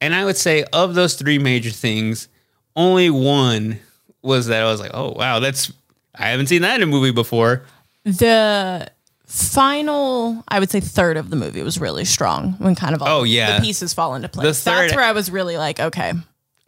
[0.00, 2.28] and I would say of those three major things,
[2.74, 3.78] only one
[4.22, 5.72] was that I was like, "Oh, wow, that's
[6.14, 7.64] I haven't seen that in a movie before.
[8.04, 8.88] The
[9.26, 13.20] final, I would say, third of the movie was really strong when kind of all
[13.20, 13.58] Oh, yeah.
[13.58, 14.62] the pieces fall into place.
[14.62, 16.12] Third- That's where I was really like, okay,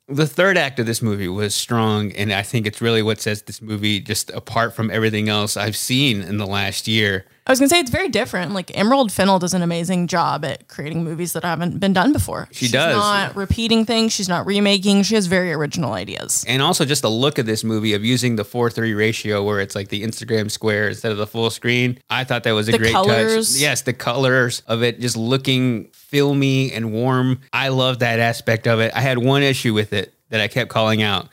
[0.08, 3.42] The third act of this movie was strong, and I think it's really what sets
[3.42, 7.24] this movie just apart from everything else I've seen in the last year.
[7.48, 8.52] I was gonna say it's very different.
[8.52, 12.48] Like Emerald Fennell does an amazing job at creating movies that haven't been done before.
[12.50, 12.96] She She's does.
[12.96, 14.12] not repeating things.
[14.12, 15.04] She's not remaking.
[15.04, 16.44] She has very original ideas.
[16.48, 19.60] And also just the look of this movie of using the 4 3 ratio where
[19.60, 22.00] it's like the Instagram square instead of the full screen.
[22.10, 23.52] I thought that was a The great colors.
[23.52, 23.60] touch.
[23.62, 27.40] Yes, the colors of it just looking filmy and warm.
[27.52, 28.92] I love that aspect of it.
[28.94, 31.28] I had one issue with it that I kept calling out.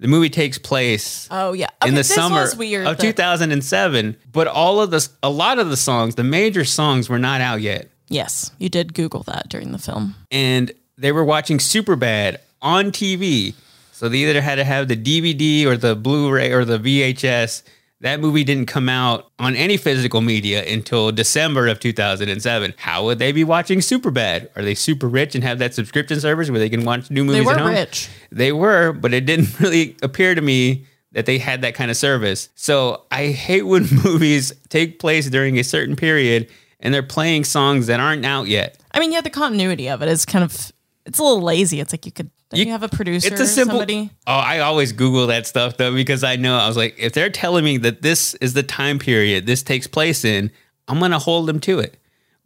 [0.00, 4.80] The movie takes place Oh yeah, in the summer weird of that- 2007, but all
[4.80, 7.88] of the a lot of the songs, the major songs were not out yet.
[8.08, 10.14] Yes, you did Google that during the film.
[10.30, 13.54] and they were watching Superbad on TV.
[13.92, 17.62] So they either had to have the DVD or the Blu-ray or the VHS.
[18.00, 22.74] That movie didn't come out on any physical media until December of 2007.
[22.76, 24.48] How would they be watching Superbad?
[24.54, 27.44] Are they super rich and have that subscription service where they can watch new movies
[27.44, 28.08] They were rich.
[28.30, 31.96] They were, but it didn't really appear to me that they had that kind of
[31.96, 32.50] service.
[32.54, 37.88] So I hate when movies take place during a certain period and they're playing songs
[37.88, 38.78] that aren't out yet.
[38.92, 40.72] I mean, yeah, the continuity of it is kind of
[41.08, 41.80] it's a little lazy.
[41.80, 43.78] It's like you could you, You- have a producer, It's a simple.
[43.78, 44.10] somebody.
[44.26, 47.30] Oh, I always Google that stuff though because I know I was like, if they're
[47.30, 50.50] telling me that this is the time period this takes place in,
[50.86, 51.96] I'm gonna hold them to it.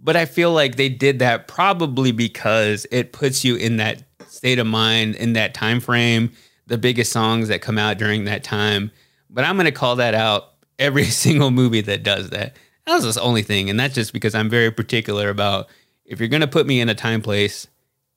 [0.00, 4.58] But I feel like they did that probably because it puts you in that state
[4.58, 6.32] of mind in that time frame.
[6.66, 8.90] The biggest songs that come out during that time.
[9.30, 12.56] But I'm gonna call that out every single movie that does that.
[12.86, 15.68] That was the only thing, and that's just because I'm very particular about
[16.04, 17.68] if you're gonna put me in a time place,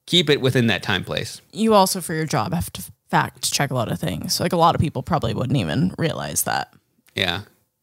[0.05, 1.41] keep it within that time place.
[1.51, 4.39] You also, for your job, have to fact check a lot of things.
[4.39, 6.73] Like a lot of people probably wouldn't even realize that.
[7.15, 7.41] Yeah,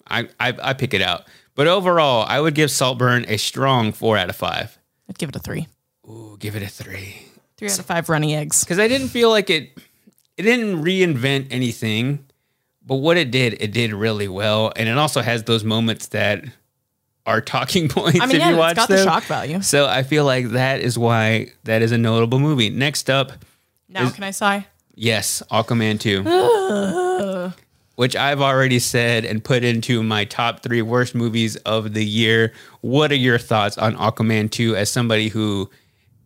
[0.09, 1.25] I, I I pick it out.
[1.55, 4.79] But overall, I would give Saltburn a strong four out of five.
[5.09, 5.69] I'd give it a three.
[6.09, 7.23] Ooh, give it a three
[7.57, 8.65] Three out of five runny eggs.
[8.65, 9.79] because I didn't feel like it.
[10.39, 12.25] It didn't reinvent anything,
[12.85, 16.45] but what it did, it did really well, and it also has those moments that
[17.27, 18.21] are talking points.
[18.21, 18.99] I mean, if yeah, you watch it's got them.
[18.99, 19.63] the shock value.
[19.63, 22.71] So I feel like that is why that is a notable movie.
[22.71, 23.33] Next up,
[23.89, 24.67] Now, Is- can I sigh?
[24.95, 27.53] Yes, Aquaman 2.
[27.97, 32.53] which I've already said and put into my top three worst movies of the year.
[32.81, 35.71] What are your thoughts on Aquaman 2 as somebody who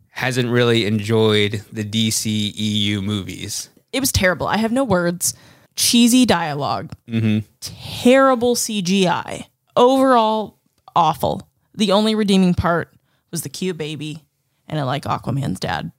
[0.09, 3.69] hasn't really enjoyed the DC EU movies?
[3.93, 4.47] It was terrible.
[4.47, 5.33] I have no words.
[5.75, 7.45] Cheesy dialog mm-hmm.
[7.61, 9.45] Terrible CGI.
[9.75, 10.56] Overall,
[10.97, 11.47] awful.
[11.75, 12.93] The only redeeming part
[13.31, 14.25] was the cute baby
[14.67, 15.91] and I like Aquaman's dad.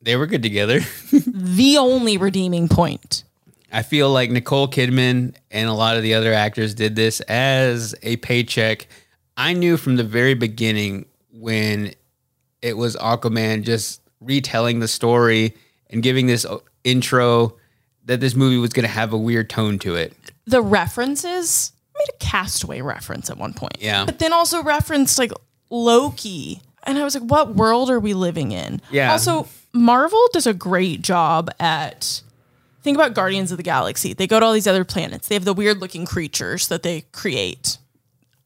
[0.00, 0.80] They were good together.
[1.38, 3.24] The only redeeming point.
[3.72, 7.94] I feel like Nicole Kidman and a lot of the other actors did this as
[8.02, 8.88] a paycheck.
[9.36, 11.92] I knew from the very beginning when
[12.62, 15.54] it was Aquaman just retelling the story
[15.90, 16.46] and giving this
[16.84, 17.56] intro
[18.06, 20.14] that this movie was going to have a weird tone to it.
[20.46, 23.76] The references made a castaway reference at one point.
[23.80, 24.04] Yeah.
[24.04, 25.32] But then also referenced like
[25.70, 26.60] Loki.
[26.84, 28.80] And I was like, what world are we living in?
[28.90, 29.12] Yeah.
[29.12, 32.22] Also, Marvel does a great job at
[32.82, 34.12] think about Guardians of the Galaxy.
[34.12, 35.26] They go to all these other planets.
[35.26, 37.78] They have the weird looking creatures that they create.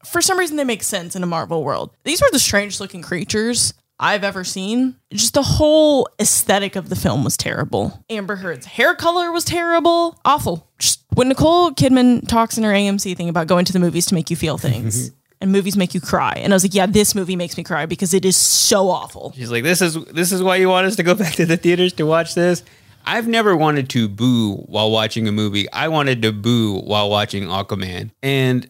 [0.03, 1.91] For some reason they make sense in a Marvel world.
[2.03, 4.95] These were the strangest looking creatures I've ever seen.
[5.13, 8.03] Just the whole aesthetic of the film was terrible.
[8.09, 10.19] Amber Heard's hair color was terrible.
[10.25, 10.67] Awful.
[10.79, 14.15] Just when Nicole Kidman talks in her AMC thing about going to the movies to
[14.15, 15.11] make you feel things.
[15.43, 16.33] And movies make you cry.
[16.33, 19.33] And I was like, yeah, this movie makes me cry because it is so awful.
[19.35, 21.57] She's like, "This is this is why you want us to go back to the
[21.57, 22.61] theaters to watch this."
[23.05, 25.67] I've never wanted to boo while watching a movie.
[25.71, 28.11] I wanted to boo while watching Aquaman.
[28.21, 28.69] And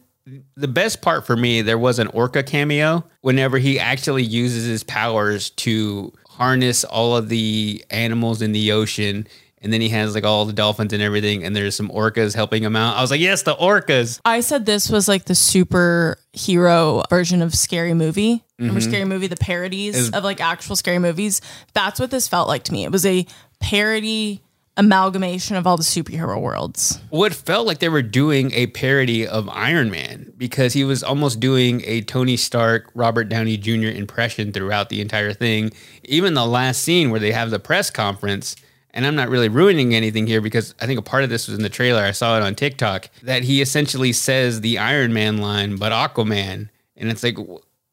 [0.55, 4.83] the best part for me, there was an orca cameo whenever he actually uses his
[4.83, 9.27] powers to harness all of the animals in the ocean.
[9.61, 12.63] And then he has like all the dolphins and everything, and there's some orcas helping
[12.63, 12.97] him out.
[12.97, 14.19] I was like, yes, the orcas.
[14.25, 18.43] I said this was like the superhero version of Scary Movie.
[18.57, 18.89] Remember mm-hmm.
[18.89, 21.41] Scary Movie, the parodies Is- of like actual scary movies?
[21.73, 22.83] That's what this felt like to me.
[22.83, 23.25] It was a
[23.59, 24.41] parody
[24.77, 26.99] amalgamation of all the superhero worlds.
[27.09, 31.39] what felt like they were doing a parody of Iron Man because he was almost
[31.39, 33.87] doing a Tony Stark, Robert Downey Jr.
[33.87, 35.71] impression throughout the entire thing.
[36.03, 38.55] Even the last scene where they have the press conference,
[38.93, 41.57] and I'm not really ruining anything here because I think a part of this was
[41.57, 42.01] in the trailer.
[42.03, 46.69] I saw it on TikTok that he essentially says the Iron Man line, but Aquaman.
[46.97, 47.37] And it's like,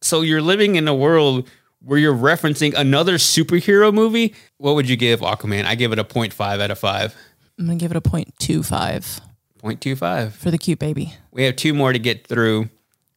[0.03, 1.49] so you're living in a world
[1.83, 4.35] where you're referencing another superhero movie?
[4.57, 5.65] What would you give Aquaman?
[5.65, 7.15] I give it a 0.5 out of 5.
[7.59, 9.21] I'm gonna give it a 0.25.
[9.63, 10.33] 0.25.
[10.33, 11.15] for the cute baby.
[11.33, 12.69] We have two more to get through.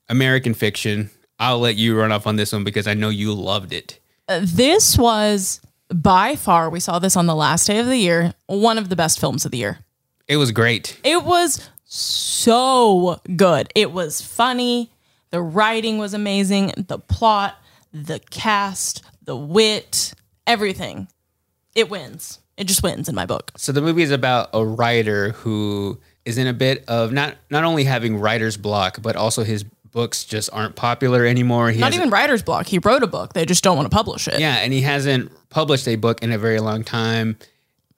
[0.09, 1.09] American Fiction.
[1.39, 3.99] I'll let you run off on this one because I know you loved it.
[4.27, 5.61] Uh, This was
[5.93, 8.95] by far, we saw this on the last day of the year, one of the
[8.95, 9.79] best films of the year.
[10.27, 10.99] It was great.
[11.03, 13.69] It was so good.
[13.75, 14.91] It was funny.
[15.31, 16.73] The writing was amazing.
[16.77, 17.55] The plot,
[17.93, 20.13] the cast, the wit,
[20.47, 21.07] everything.
[21.75, 22.39] It wins.
[22.57, 23.51] It just wins in my book.
[23.57, 27.63] So the movie is about a writer who is in a bit of not not
[27.63, 31.69] only having writer's block, but also his books just aren't popular anymore.
[31.71, 32.67] He Not even writer's block.
[32.67, 33.33] He wrote a book.
[33.33, 34.39] They just don't want to publish it.
[34.39, 37.37] Yeah, and he hasn't published a book in a very long time.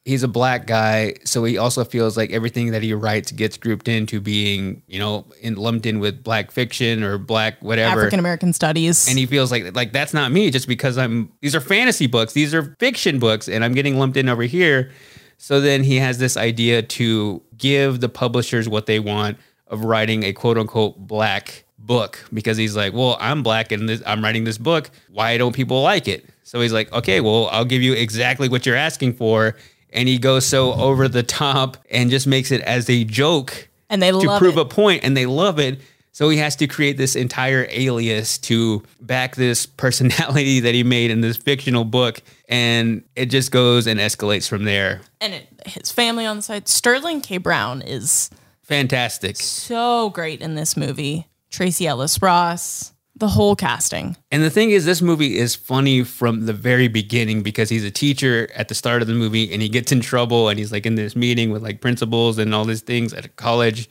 [0.05, 3.87] He's a black guy, so he also feels like everything that he writes gets grouped
[3.87, 7.99] into being, you know, in, lumped in with black fiction or black whatever.
[7.99, 9.07] African American studies.
[9.07, 12.33] and he feels like like that's not me just because I'm these are fantasy books,
[12.33, 14.91] these are fiction books and I'm getting lumped in over here.
[15.37, 20.23] So then he has this idea to give the publishers what they want of writing
[20.23, 24.43] a quote unquote black book because he's like, "Well, I'm black and this, I'm writing
[24.43, 24.89] this book.
[25.09, 28.65] Why don't people like it?" So he's like, "Okay, well, I'll give you exactly what
[28.65, 29.55] you're asking for."
[29.91, 34.01] And he goes so over the top and just makes it as a joke and
[34.01, 34.61] they to prove it.
[34.61, 35.81] a point and they love it.
[36.11, 41.09] So he has to create this entire alias to back this personality that he made
[41.11, 42.21] in this fictional book.
[42.47, 45.01] And it just goes and escalates from there.
[45.21, 46.67] and it, his family on the side.
[46.67, 47.37] Sterling K.
[47.37, 48.29] Brown is
[48.61, 49.37] Fantastic.
[49.37, 51.27] so great in this movie.
[51.53, 54.17] Tracee Ellis Ross, the whole casting.
[54.31, 57.91] And the thing is, this movie is funny from the very beginning because he's a
[57.91, 60.87] teacher at the start of the movie and he gets in trouble and he's like
[60.87, 63.87] in this meeting with like principals and all these things at a college.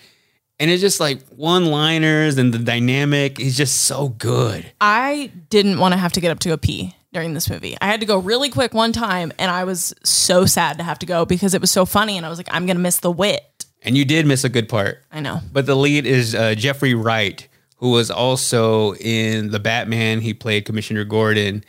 [0.59, 4.71] And it's just like one liners and the dynamic is just so good.
[4.81, 7.77] I didn't want to have to get up to go pee during this movie.
[7.81, 10.99] I had to go really quick one time and I was so sad to have
[10.99, 12.99] to go because it was so funny and I was like, I'm going to miss
[12.99, 13.67] the wit.
[13.85, 15.03] And you did miss a good part.
[15.13, 15.41] I know.
[15.53, 17.49] But the lead is uh, Jeffrey Wright,
[17.83, 20.21] who was also in the Batman.
[20.21, 21.65] He played Commissioner Gordon,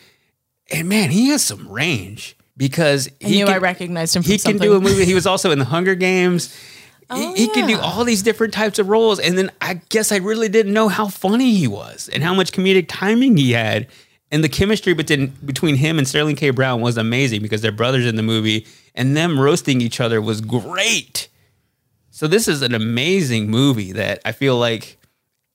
[0.71, 4.31] and man, he has some range because I he knew can, I recognized him from
[4.31, 5.05] he can do a movie.
[5.05, 6.55] He was also in the Hunger Games.
[7.09, 10.11] Oh, he, he can do all these different types of roles, and then I guess
[10.11, 13.87] I really didn't know how funny he was and how much comedic timing he had.
[14.31, 16.51] And the chemistry between between him and Sterling K.
[16.51, 20.41] Brown was amazing because they're brothers in the movie, and them roasting each other was
[20.41, 21.27] great.
[22.11, 24.99] So this is an amazing movie that I feel like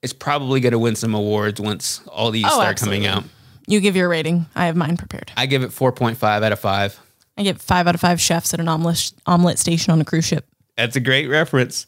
[0.02, 3.06] is probably going to win some awards once all these Oh, start absolutely.
[3.06, 3.30] coming out.
[3.66, 4.46] You give your rating.
[4.54, 5.30] I have mine prepared.
[5.36, 7.00] I give it 4.5 out of 5.
[7.36, 10.24] I get five out of five chefs at an omelet, omelet station on a cruise
[10.24, 10.44] ship.
[10.76, 11.86] That's a great reference.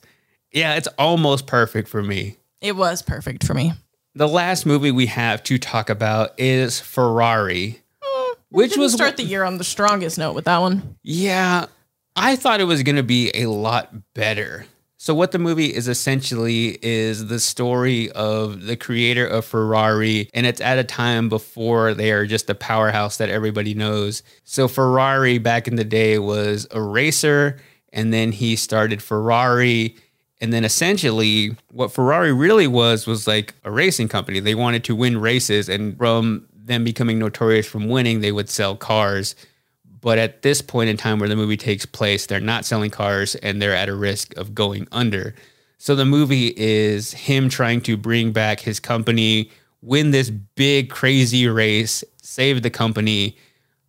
[0.52, 2.36] Yeah, it's almost perfect for me.
[2.60, 3.72] It was perfect for me.
[4.14, 9.16] The last movie we have to talk about is Ferrari, mm, which Didn't was start
[9.16, 10.96] the year on the strongest note with that one.
[11.02, 11.66] Yeah,
[12.14, 14.66] I thought it was going to be a lot better.
[15.02, 20.44] So what the movie is essentially is the story of the creator of Ferrari and
[20.44, 24.22] it's at a time before they are just a powerhouse that everybody knows.
[24.44, 27.58] So Ferrari back in the day was a racer
[27.94, 29.96] and then he started Ferrari
[30.38, 34.38] and then essentially what Ferrari really was was like a racing company.
[34.38, 38.76] They wanted to win races and from them becoming notorious from winning, they would sell
[38.76, 39.34] cars.
[40.00, 43.34] But at this point in time where the movie takes place, they're not selling cars
[43.36, 45.34] and they're at a risk of going under.
[45.78, 49.50] So the movie is him trying to bring back his company,
[49.82, 53.36] win this big, crazy race, save the company.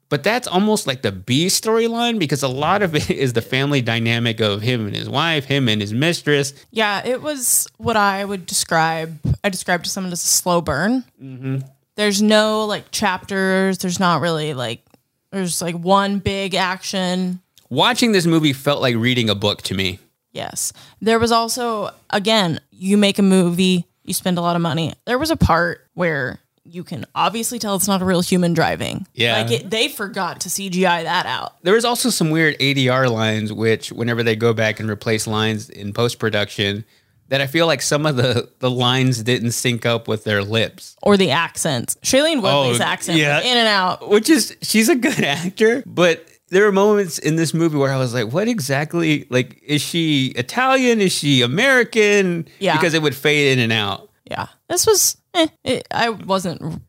[0.10, 3.82] But that's almost like the B storyline because a lot of it is the family
[3.82, 6.54] dynamic of him and his wife, him and his mistress.
[6.72, 9.20] Yeah, it was what I would describe.
[9.44, 11.06] I described to someone as a slow burn.
[11.22, 11.60] Mm-hmm.
[11.96, 13.78] There's no like chapters.
[13.78, 14.84] There's not really like.
[15.32, 17.42] There's like one big action.
[17.70, 20.00] Watching this movie felt like reading a book to me.
[20.34, 20.74] Yes.
[21.02, 24.94] There was also, again, you make a movie, you spend a lot of money.
[25.06, 29.08] There was a part where you can obviously tell it's not a real human driving.
[29.14, 29.42] Yeah.
[29.42, 31.62] Like it, they forgot to CGI that out.
[31.64, 35.70] There was also some weird ADR lines, which whenever they go back and replace lines
[35.70, 36.86] in post production,
[37.32, 40.96] that I feel like some of the the lines didn't sync up with their lips.
[41.02, 41.96] Or the accents.
[42.04, 43.40] Shailene Woodley's Oh, accent yeah.
[43.40, 44.10] in and out.
[44.10, 47.98] Which is she's a good actor, but there were moments in this movie where I
[47.98, 51.00] was like, what exactly like is she Italian?
[51.00, 52.48] Is she American?
[52.60, 52.76] Yeah.
[52.76, 54.10] Because it would fade in and out.
[54.30, 54.48] Yeah.
[54.68, 56.82] This was, eh, it, I wasn't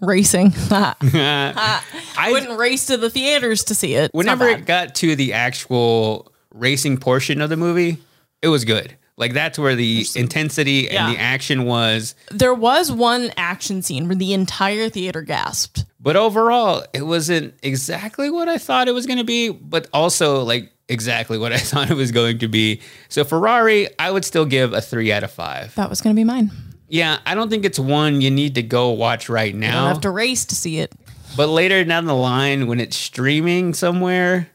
[0.00, 0.52] racing.
[0.70, 4.06] I wouldn't race to the theaters to see it.
[4.06, 7.98] It's whenever it got to the actual racing portion of the movie,
[8.42, 8.96] it was good.
[9.18, 11.10] Like that's where the intensity and Yeah.
[11.10, 12.14] the action was.
[12.30, 15.84] there was one action scene where the entire theater gasped.
[15.98, 19.48] But overall, it wasn't exactly what I thought it was going to be.
[19.48, 22.80] But also, like exactly what I thought it was going to be.
[23.08, 25.74] So Ferrari, I would still give a three out of five.
[25.76, 26.50] That was going to be mine.
[26.88, 29.70] Yeah, I don't think it's one you need to go watch right now.
[29.70, 30.92] I don't have to race to see it.
[31.36, 34.48] But later down the line, when it's streaming somewhere,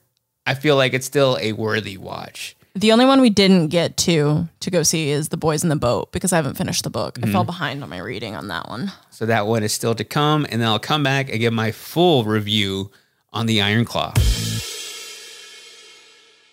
[0.45, 2.55] I feel like it's still a worthy watch.
[2.74, 5.76] The only one we didn't get to to go see is The Boys in the
[5.76, 7.18] Boat because I haven't finished the book.
[7.18, 7.32] I Mm-hmm.
[7.34, 8.92] fell behind on my reading on that one.
[9.10, 11.72] So that one is still to come, and then I'll come back and give my
[11.72, 12.90] full review
[13.34, 14.14] on the Iron Claw.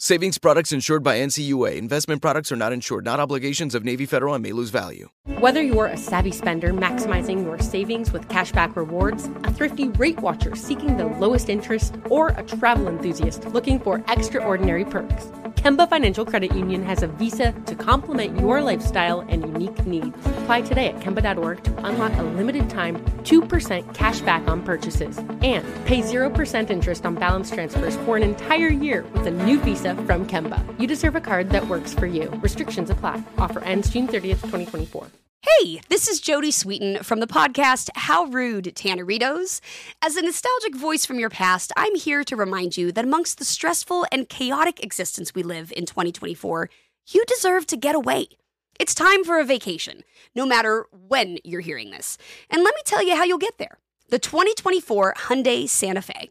[0.00, 1.74] Savings products insured by NCUA.
[1.76, 5.08] Investment products are not insured, not obligations of Navy Federal and may lose value.
[5.40, 10.54] Whether you're a savvy spender maximizing your savings with cashback rewards, a thrifty rate watcher
[10.54, 16.54] seeking the lowest interest, or a travel enthusiast looking for extraordinary perks, Kemba Financial Credit
[16.54, 20.16] Union has a visa to complement your lifestyle and unique needs.
[20.42, 25.66] Apply today at Kemba.org to unlock a limited time 2% cash back on purchases and
[25.84, 30.26] pay 0% interest on balance transfers for an entire year with a new visa from
[30.26, 30.62] Kemba.
[30.80, 32.30] You deserve a card that works for you.
[32.42, 33.22] Restrictions apply.
[33.38, 35.08] Offer ends June 30th, 2024.
[35.40, 39.60] Hey, this is Jodie Sweetin from the podcast How Rude Tanneritos.
[40.02, 43.44] As a nostalgic voice from your past, I'm here to remind you that amongst the
[43.44, 46.68] stressful and chaotic existence we live in 2024,
[47.08, 48.26] you deserve to get away.
[48.80, 50.02] It's time for a vacation,
[50.34, 52.18] no matter when you're hearing this.
[52.50, 53.78] And let me tell you how you'll get there.
[54.08, 56.30] The 2024 Hyundai Santa Fe.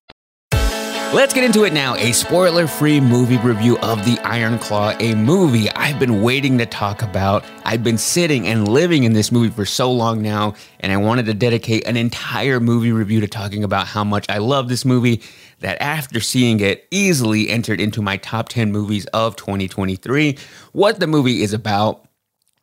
[1.13, 1.95] Let's get into it now.
[1.95, 6.65] A spoiler free movie review of The Iron Claw, a movie I've been waiting to
[6.65, 7.43] talk about.
[7.65, 11.25] I've been sitting and living in this movie for so long now, and I wanted
[11.25, 15.21] to dedicate an entire movie review to talking about how much I love this movie.
[15.59, 20.37] That after seeing it, easily entered into my top 10 movies of 2023.
[20.71, 22.07] What the movie is about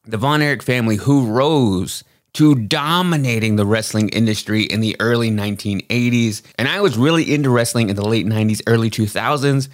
[0.07, 2.03] the Von Erich family who rose
[2.35, 6.43] to dominating the wrestling industry in the early 1980s.
[6.59, 9.69] And I was really into wrestling in the late 90s, early 2000s,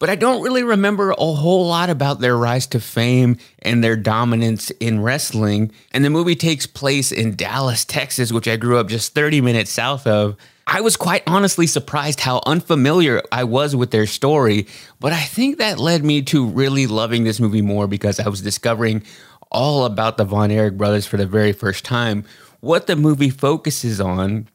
[0.00, 3.96] but I don't really remember a whole lot about their rise to fame and their
[3.96, 5.72] dominance in wrestling.
[5.92, 9.70] And the movie takes place in Dallas, Texas, which I grew up just 30 minutes
[9.70, 10.36] south of.
[10.66, 14.68] I was quite honestly surprised how unfamiliar I was with their story,
[15.00, 18.40] but I think that led me to really loving this movie more because I was
[18.40, 19.02] discovering
[19.50, 22.24] all about the Von Erich brothers for the very first time.
[22.60, 24.48] What the movie focuses on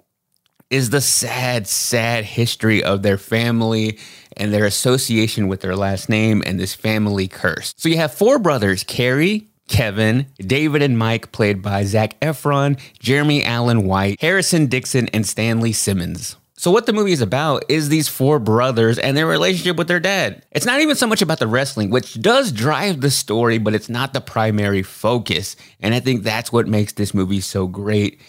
[0.69, 3.99] is the sad, sad history of their family
[4.35, 7.73] and their association with their last name and this family curse.
[7.77, 13.43] So you have four brothers, Kerry, Kevin, David and Mike, played by Zac Efron, Jeremy
[13.43, 16.35] Allen White, Harris Dickinson, and Stanley Simons.
[16.57, 19.99] So, what the movie is about is these four brothers and their relationship with their
[19.99, 20.45] dad.
[20.51, 23.89] It's not even so much about the wrestling, which does drive the story, but it's
[23.89, 25.57] not the primary focus.
[25.81, 28.21] And I think that's what makes this movie so great.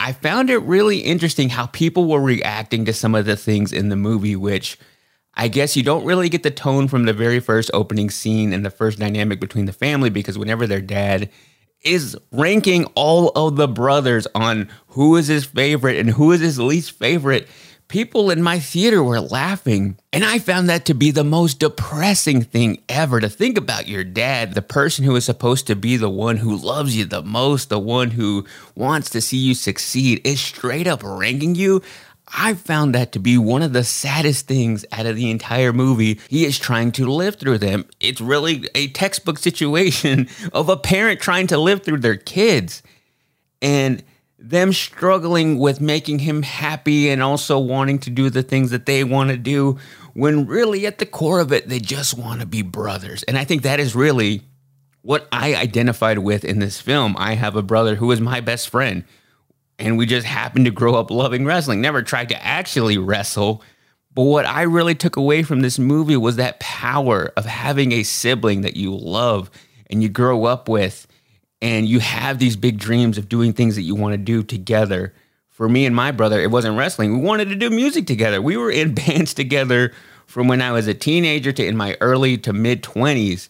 [0.00, 3.90] I found it really interesting how people were reacting to some of the things in
[3.90, 4.78] the movie, which
[5.34, 8.64] I guess you don't really get the tone from the very first opening scene and
[8.64, 11.28] the first dynamic between the family because whenever their dad
[11.82, 16.58] is ranking all of the brothers on who is his favorite and who is his
[16.58, 17.46] least favorite,
[17.94, 19.96] people in my theater were laughing.
[20.12, 24.02] And I found that to be the most depressing thing ever to think about your
[24.02, 27.68] dad, the person who is supposed to be the one who loves you the most,
[27.68, 31.82] the one who wants to see you succeed, is straight up ranking you.
[32.26, 36.18] I found that to be one of the saddest things out of the entire movie.
[36.28, 37.84] He is trying to live through them.
[38.00, 42.82] It's really a textbook situation of a parent trying to live through their kids.
[43.62, 44.02] And
[44.50, 49.02] them struggling with making him happy and also wanting to do the things that they
[49.02, 49.78] want to do
[50.12, 53.22] when really at the core of it they just want to be brothers.
[53.24, 54.42] And i think that is really
[55.02, 57.16] what i identified with in this film.
[57.18, 59.04] I have a brother who is my best friend
[59.78, 61.80] and we just happened to grow up loving wrestling.
[61.80, 63.62] Never tried to actually wrestle
[64.14, 68.02] but what i really took away from this movie was that power of having a
[68.02, 69.50] sibling that you love
[69.90, 71.06] and you grow up with
[71.64, 75.14] and you have these big dreams of doing things that you want to do together
[75.48, 77.20] for me and my brother, it wasn't wrestling.
[77.20, 78.42] We wanted to do music together.
[78.42, 79.92] We were in bands together
[80.26, 83.48] from when I was a teenager to in my early to mid 20s.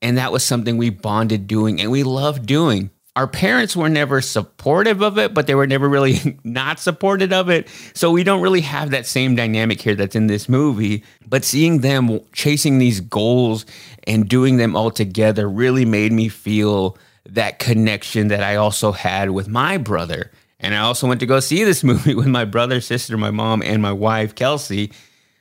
[0.00, 2.90] And that was something we bonded doing and we loved doing.
[3.16, 7.50] Our parents were never supportive of it, but they were never really not supportive of
[7.50, 7.68] it.
[7.92, 11.04] So we don't really have that same dynamic here that's in this movie.
[11.28, 13.66] But seeing them chasing these goals
[14.06, 16.96] and doing them all together really made me feel
[17.26, 20.30] that connection that I also had with my brother.
[20.58, 23.62] And I also went to go see this movie with my brother, sister, my mom,
[23.62, 24.92] and my wife, Kelsey.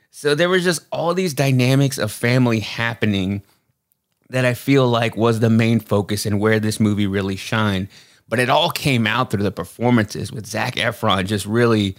[0.10, 3.44] So there was just all these dynamics of family happening
[4.30, 7.88] that I feel like was the main focus and where this movie really shined.
[8.28, 11.96] But it all came out through the performances with Zac Efron just really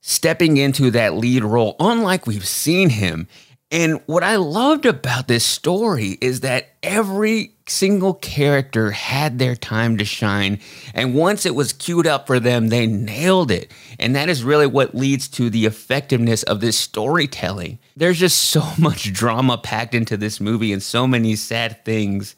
[0.00, 3.28] stepping into that lead role, unlike we've seen him.
[3.70, 9.96] And what I loved about this story is that every single character had their time
[9.98, 10.60] to shine.
[10.94, 13.72] And once it was queued up for them, they nailed it.
[13.98, 17.78] And that is really what leads to the effectiveness of this storytelling.
[17.96, 22.36] There's just so much drama packed into this movie and so many sad things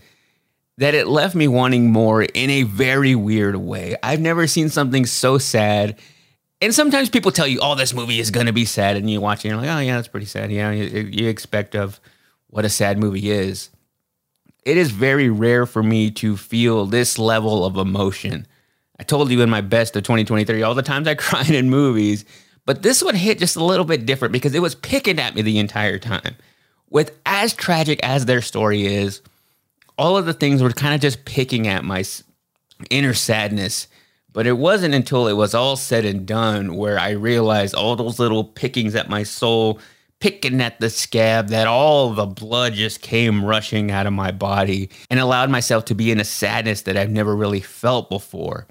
[0.78, 3.96] that it left me wanting more in a very weird way.
[4.02, 5.96] I've never seen something so sad
[6.62, 9.20] and sometimes people tell you, "Oh, this movie is going to be sad," and you
[9.20, 12.00] watch it, and you're like, "Oh, yeah, that's pretty sad." Yeah, you, you expect of
[12.48, 13.70] what a sad movie is.
[14.64, 18.46] It is very rare for me to feel this level of emotion.
[18.98, 22.24] I told you in my best of 2023 all the times I cried in movies,
[22.66, 25.42] but this one hit just a little bit different because it was picking at me
[25.42, 26.36] the entire time.
[26.90, 29.22] With as tragic as their story is,
[29.96, 32.04] all of the things were kind of just picking at my
[32.90, 33.86] inner sadness
[34.32, 38.18] but it wasn't until it was all said and done where I realized all those
[38.18, 39.80] little pickings at my soul,
[40.20, 44.90] picking at the scab, that all the blood just came rushing out of my body
[45.08, 48.66] and allowed myself to be in a sadness that I've never really felt before.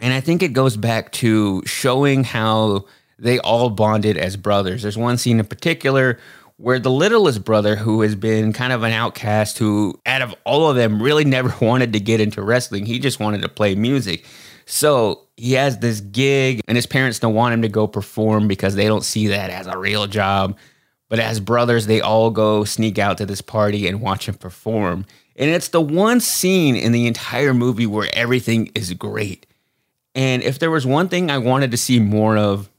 [0.00, 2.86] And I think it goes back to showing how
[3.18, 4.82] they all bonded as brothers.
[4.82, 6.18] There's one scene in particular
[6.56, 10.68] where the littlest brother, who has been kind of an outcast, who out of all
[10.68, 14.24] of them really never wanted to get into wrestling, he just wanted to play music.
[14.70, 18.76] So he has this gig, and his parents don't want him to go perform because
[18.76, 20.56] they don't see that as a real job.
[21.08, 25.06] But as brothers, they all go sneak out to this party and watch him perform.
[25.34, 29.44] And it's the one scene in the entire movie where everything is great.
[30.14, 32.70] And if there was one thing I wanted to see more of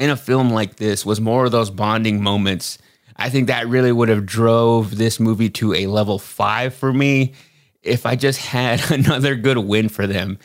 [0.00, 2.78] in a film like this was more of those bonding moments.
[3.16, 7.34] I think that really would have drove this movie to a level 5 for me
[7.82, 10.38] if I just had another good win for them.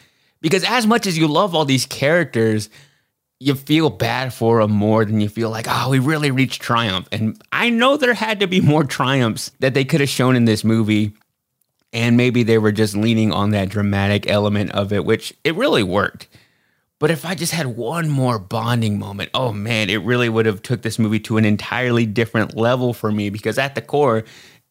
[0.45, 2.69] Because as much as you love all these characters,
[3.39, 7.07] you feel bad for them more than you feel like, oh, we really reached triumph.
[7.11, 10.45] And I know there had to be more triumphs that they could have shown in
[10.45, 11.13] this movie.
[11.93, 15.81] And maybe they were just leaning on that dramatic element of it, which it really
[15.81, 16.27] worked.
[16.99, 20.61] But if I just had one more bonding moment, oh man, it really would have
[20.61, 24.23] took this movie to an entirely different level for me because at the core,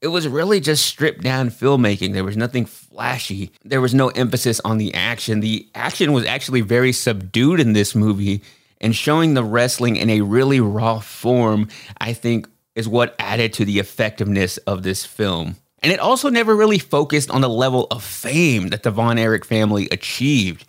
[0.04, 2.12] it was really just stripped down filmmaking.
[2.12, 3.50] There was nothing flashy.
[3.64, 5.40] There was no emphasis on the action.
[5.40, 8.42] The action was actually very subdued in this movie,
[8.82, 13.64] and showing the wrestling in a really raw form, I think, is what added to
[13.64, 15.56] the effectiveness of this film.
[15.82, 19.46] And it also never really focused on the level of fame that the Von Erich
[19.46, 20.66] family achieved.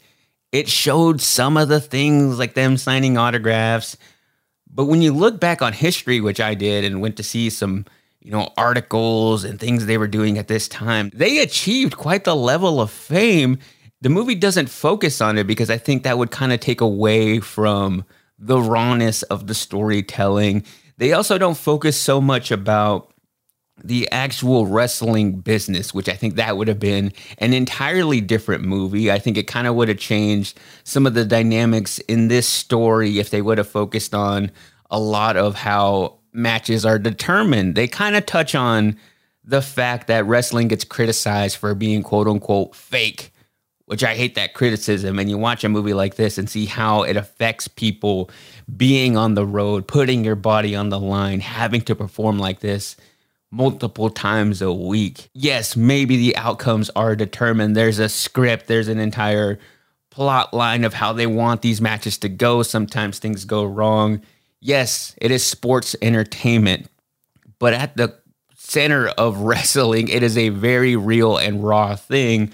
[0.54, 3.98] It showed some of the things like them signing autographs.
[4.70, 7.86] But when you look back on history, which I did and went to see some
[8.26, 11.12] you know, articles and things they were doing at this time.
[11.14, 13.60] They achieved quite the level of fame.
[14.02, 17.40] The movie doesn't focus on it because I think that would kind of take away
[17.40, 18.04] from
[18.40, 20.66] the rawness of the storytelling.
[20.98, 23.14] They also don't focus so much about
[23.84, 29.12] the actual wrestling business, which I think that would have been an entirely different movie.
[29.12, 33.20] I think it kind of would have changed some of the dynamics in this story
[33.20, 34.50] if they would have focused on
[34.90, 37.76] a lot of how matches are determined.
[37.76, 38.98] They kind of touch on
[39.44, 43.32] the fact that wrestling gets criticized for being quote unquote fake,
[43.86, 45.20] which I hate that criticism.
[45.20, 48.30] And you watch a movie like this and see how it affects people
[48.76, 52.98] being on the road, putting your body on the line, having to perform like this
[53.52, 55.30] multiple times a week.
[55.34, 57.76] Yes, maybe the outcomes are determined.
[57.76, 59.60] There's a script, there's an entire
[60.10, 62.64] plot line of how they want these matches to go.
[62.64, 64.22] Sometimes things go wrong
[64.66, 66.88] yes, it is sports entertainment,
[67.60, 68.18] but at the
[68.56, 72.52] center of wrestling, it is a very real and raw thing.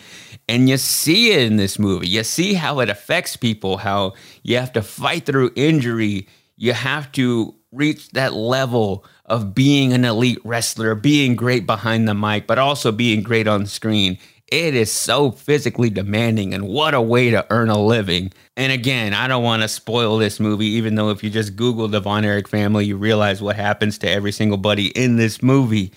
[0.50, 2.10] And you see it in this movie.
[2.10, 6.28] You see how it affects people, how you have to fight through injury.
[6.58, 12.14] You have to reach that level of being an elite wrestler, being great behind the
[12.14, 14.18] mic, but also being great on screen.
[14.52, 18.34] It is so physically demanding and what a way to earn a living.
[18.58, 21.88] And again, I don't want to spoil this movie, even though if you just Google
[21.88, 25.94] the Von Erich family, you realize what happens to every single buddy in this movie.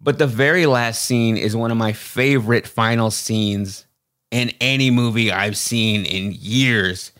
[0.00, 3.84] But the very last scene is one of my favorite final scenes
[4.30, 7.12] in any movie I've seen in years.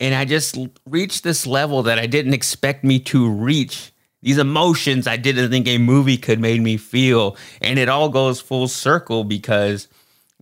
[0.00, 3.92] And I just reached this level that I didn't expect me to reach.
[4.22, 7.36] These emotions I didn't think a movie could make me feel.
[7.60, 9.88] And it all goes full circle because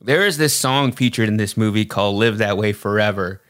[0.01, 3.43] there is this song featured in this movie called Live That Way Forever.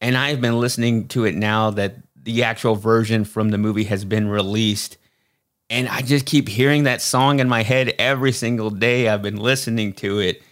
[0.00, 4.04] And I've been listening to it now that the actual version from the movie has
[4.04, 4.96] been released.
[5.70, 9.36] And I just keep hearing that song in my head every single day I've been
[9.36, 10.42] listening to it.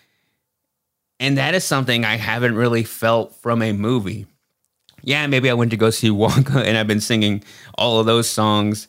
[1.18, 4.26] And that is something I haven't really felt from a movie
[5.06, 7.42] yeah, maybe I went to go see Wonka and I've been singing
[7.78, 8.88] all of those songs,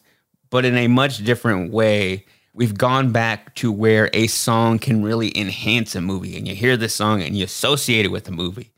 [0.50, 2.26] but in a much different way.
[2.54, 6.76] We've gone back to where a song can really enhance a movie, and you hear
[6.76, 8.72] the song and you associate it with the movie.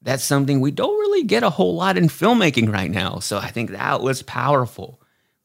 [0.00, 3.18] That's something we don't really get a whole lot in filmmaking right now.
[3.18, 5.00] So I think that was powerful.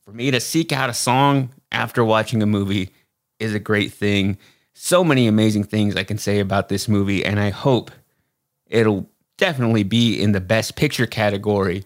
[0.05, 2.91] For me to seek out a song after watching a movie
[3.39, 4.37] is a great thing.
[4.73, 7.91] So many amazing things I can say about this movie, and I hope
[8.67, 11.83] it'll definitely be in the best picture category.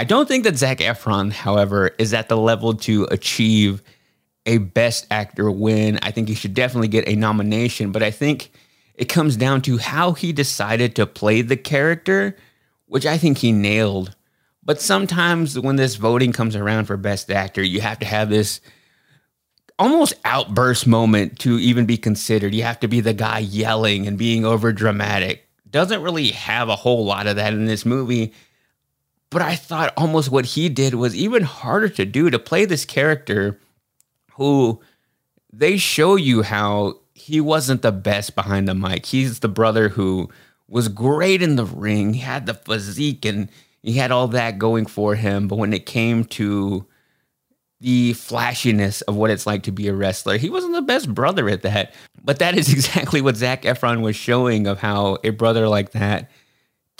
[0.00, 3.82] I don't think that Zac Efron, however, is at the level to achieve
[4.46, 5.98] a best actor win.
[6.00, 8.50] I think he should definitely get a nomination, but I think
[8.94, 12.34] it comes down to how he decided to play the character,
[12.86, 14.16] which I think he nailed.
[14.62, 18.62] But sometimes when this voting comes around for best actor, you have to have this
[19.78, 22.54] almost outburst moment to even be considered.
[22.54, 26.76] You have to be the guy yelling and being over dramatic doesn't really have a
[26.76, 28.32] whole lot of that in this movie.
[29.30, 32.84] But I thought almost what he did was even harder to do to play this
[32.84, 33.58] character
[34.32, 34.80] who
[35.52, 39.06] they show you how he wasn't the best behind the mic.
[39.06, 40.28] He's the brother who
[40.68, 43.48] was great in the ring, he had the physique and
[43.82, 45.48] he had all that going for him.
[45.48, 46.86] But when it came to
[47.80, 50.36] the flashiness of what it's like to be a wrestler.
[50.36, 54.16] He wasn't the best brother at that, but that is exactly what Zac Efron was
[54.16, 56.30] showing of how a brother like that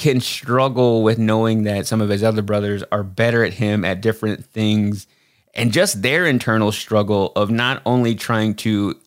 [0.01, 4.01] can struggle with knowing that some of his other brothers are better at him at
[4.01, 5.07] different things
[5.55, 8.99] and just their internal struggle of not only trying to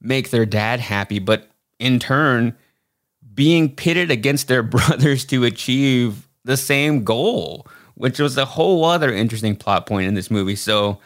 [0.00, 1.48] make their dad happy, but
[1.78, 2.56] in turn
[3.34, 7.66] being pitted against their brothers to achieve the same goal
[7.98, 10.54] which was a whole other interesting plot point in this movie.
[10.54, 11.00] So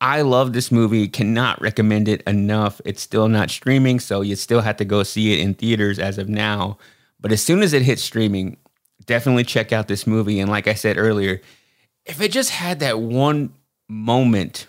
[0.00, 2.80] I love this movie, cannot recommend it enough.
[2.84, 6.18] It's still not streaming, so you still have to go see it in theaters as
[6.18, 6.78] of now.
[7.20, 8.56] But as soon as it hits streaming,
[9.06, 10.40] definitely check out this movie.
[10.40, 11.40] And like I said earlier,
[12.04, 13.52] if it just had that one
[13.88, 14.66] moment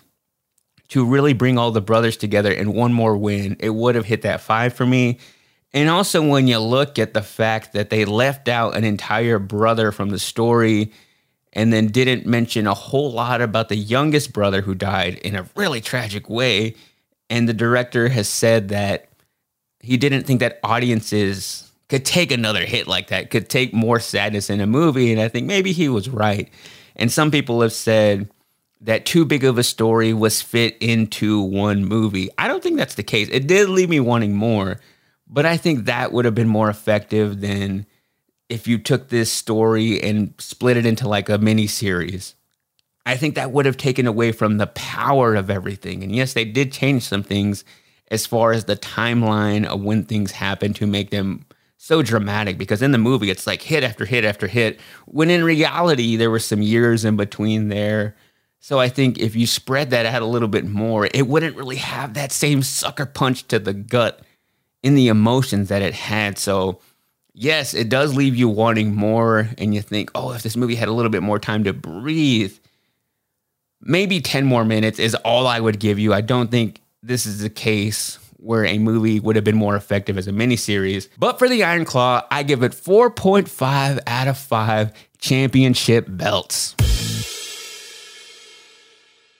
[0.88, 4.22] to really bring all the brothers together in one more win, it would have hit
[4.22, 5.18] that five for me.
[5.72, 9.90] And also, when you look at the fact that they left out an entire brother
[9.90, 10.92] from the story,
[11.54, 15.48] and then didn't mention a whole lot about the youngest brother who died in a
[15.56, 16.74] really tragic way.
[17.30, 19.08] And the director has said that
[19.80, 24.50] he didn't think that audiences could take another hit like that, could take more sadness
[24.50, 25.12] in a movie.
[25.12, 26.50] And I think maybe he was right.
[26.96, 28.28] And some people have said
[28.80, 32.30] that too big of a story was fit into one movie.
[32.36, 33.28] I don't think that's the case.
[33.30, 34.80] It did leave me wanting more,
[35.28, 37.86] but I think that would have been more effective than
[38.48, 42.34] if you took this story and split it into like a mini series.
[43.06, 46.02] I think that would have taken away from the power of everything.
[46.02, 47.64] And yes, they did change some things
[48.10, 51.46] as far as the timeline of when things happen to make them
[51.76, 55.44] so dramatic because in the movie it's like hit after hit after hit when in
[55.44, 58.16] reality there were some years in between there.
[58.60, 61.76] So I think if you spread that out a little bit more, it wouldn't really
[61.76, 64.22] have that same sucker punch to the gut
[64.82, 66.38] in the emotions that it had.
[66.38, 66.80] So
[67.34, 70.88] yes, it does leave you wanting more, and you think, oh, if this movie had
[70.88, 72.56] a little bit more time to breathe,
[73.82, 76.14] maybe 10 more minutes is all I would give you.
[76.14, 80.18] I don't think this is the case where a movie would have been more effective
[80.18, 81.08] as a miniseries.
[81.18, 86.76] But for the Iron Claw, I give it 4.5 out of 5 championship belts.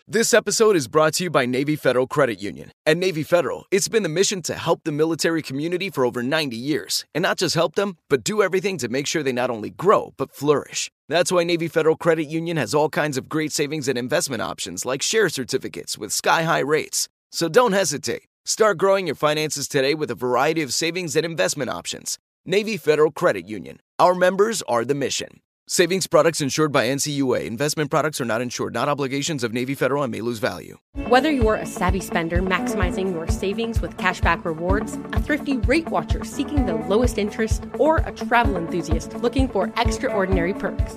[0.06, 2.72] This episode is brought to you by Navy Federal Credit Union.
[2.84, 6.58] At Navy Federal, it's been the mission to help the military community for over 90
[6.58, 7.06] years.
[7.14, 10.12] And not just help them, but do everything to make sure they not only grow,
[10.18, 10.90] but flourish.
[11.08, 14.84] That's why Navy Federal Credit Union has all kinds of great savings and investment options
[14.84, 17.08] like share certificates with sky high rates.
[17.30, 18.24] So don't hesitate.
[18.46, 22.18] Start growing your finances today with a variety of savings and investment options.
[22.44, 23.80] Navy Federal Credit Union.
[23.98, 25.40] Our members are the mission.
[25.66, 27.46] Savings products insured by NCUA.
[27.46, 30.76] Investment products are not insured, not obligations of Navy Federal and may lose value.
[31.08, 36.22] Whether you're a savvy spender maximizing your savings with cashback rewards, a thrifty rate watcher
[36.22, 40.96] seeking the lowest interest, or a travel enthusiast looking for extraordinary perks,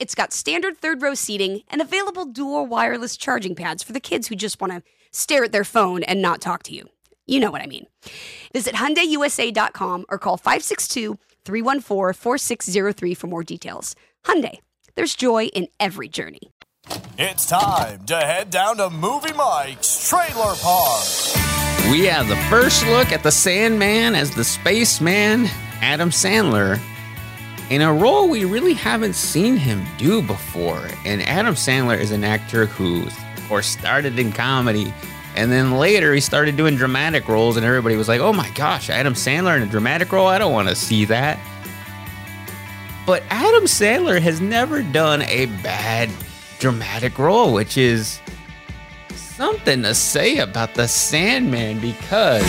[0.00, 4.28] it's got standard third row seating and available dual wireless charging pads for the kids
[4.28, 4.82] who just want to
[5.12, 6.88] stare at their phone and not talk to you.
[7.26, 7.86] You know what I mean.
[8.52, 13.94] Visit HyundaiUSA.com or call 562-314-4603 for more details.
[14.24, 14.58] Hyundai,
[14.96, 16.40] there's joy in every journey.
[17.18, 21.04] It's time to head down to Movie Mike's Trailer Park.
[21.90, 25.46] We have the first look at the Sandman as the spaceman,
[25.82, 26.80] Adam Sandler,
[27.70, 30.88] in a role we really haven't seen him do before.
[31.04, 34.92] And Adam Sandler is an actor who, of course, started in comedy.
[35.36, 38.90] And then later he started doing dramatic roles, and everybody was like, oh my gosh,
[38.90, 40.26] Adam Sandler in a dramatic role?
[40.26, 41.38] I don't want to see that.
[43.06, 46.10] But Adam Sandler has never done a bad
[46.58, 48.20] dramatic role, which is
[49.14, 52.42] something to say about the Sandman because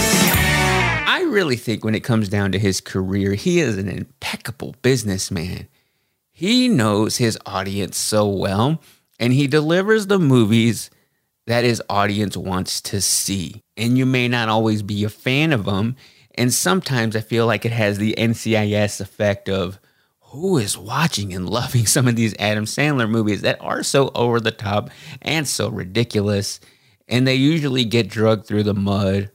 [1.08, 5.68] I really think when it comes down to his career, he is an impeccable businessman.
[6.32, 8.82] He knows his audience so well,
[9.20, 10.90] and he delivers the movies
[11.48, 13.64] that his audience wants to see.
[13.78, 15.96] And you may not always be a fan of them.
[16.36, 19.80] And sometimes I feel like it has the NCIS effect of
[20.20, 24.40] who is watching and loving some of these Adam Sandler movies that are so over
[24.40, 24.90] the top
[25.22, 26.60] and so ridiculous.
[27.08, 29.30] And they usually get drugged through the mud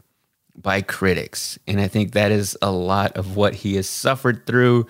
[0.60, 1.58] by critics.
[1.66, 4.86] And I think that is a lot of what he has suffered through.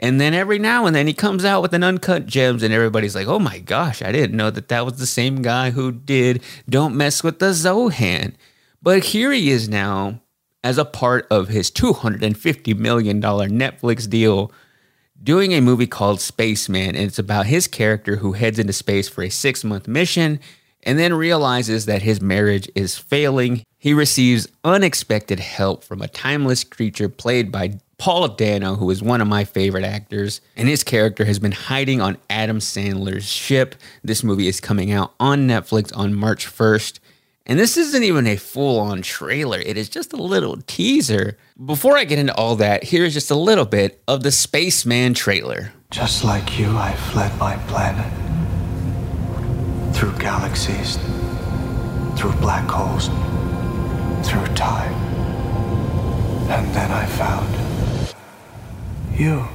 [0.00, 3.14] And then every now and then he comes out with an uncut gems, and everybody's
[3.14, 6.42] like, oh my gosh, I didn't know that that was the same guy who did
[6.68, 8.34] Don't Mess with the Zohan.
[8.82, 10.20] But here he is now
[10.62, 14.52] as a part of his $250 million Netflix deal
[15.22, 19.22] doing a movie called Spaceman, and it's about his character who heads into space for
[19.22, 20.40] a six month mission
[20.82, 23.64] and then realizes that his marriage is failing.
[23.84, 29.20] He receives unexpected help from a timeless creature played by Paul Dano, who is one
[29.20, 33.74] of my favorite actors, and his character has been hiding on Adam Sandler's ship.
[34.02, 36.98] This movie is coming out on Netflix on March 1st.
[37.44, 41.36] And this isn't even a full on trailer, it is just a little teaser.
[41.62, 45.74] Before I get into all that, here's just a little bit of the Spaceman trailer.
[45.90, 48.10] Just like you, I fled my planet.
[49.94, 50.96] Through galaxies,
[52.16, 53.10] through black holes,
[54.24, 54.92] through time.
[56.50, 58.14] And then I found
[59.18, 59.46] you.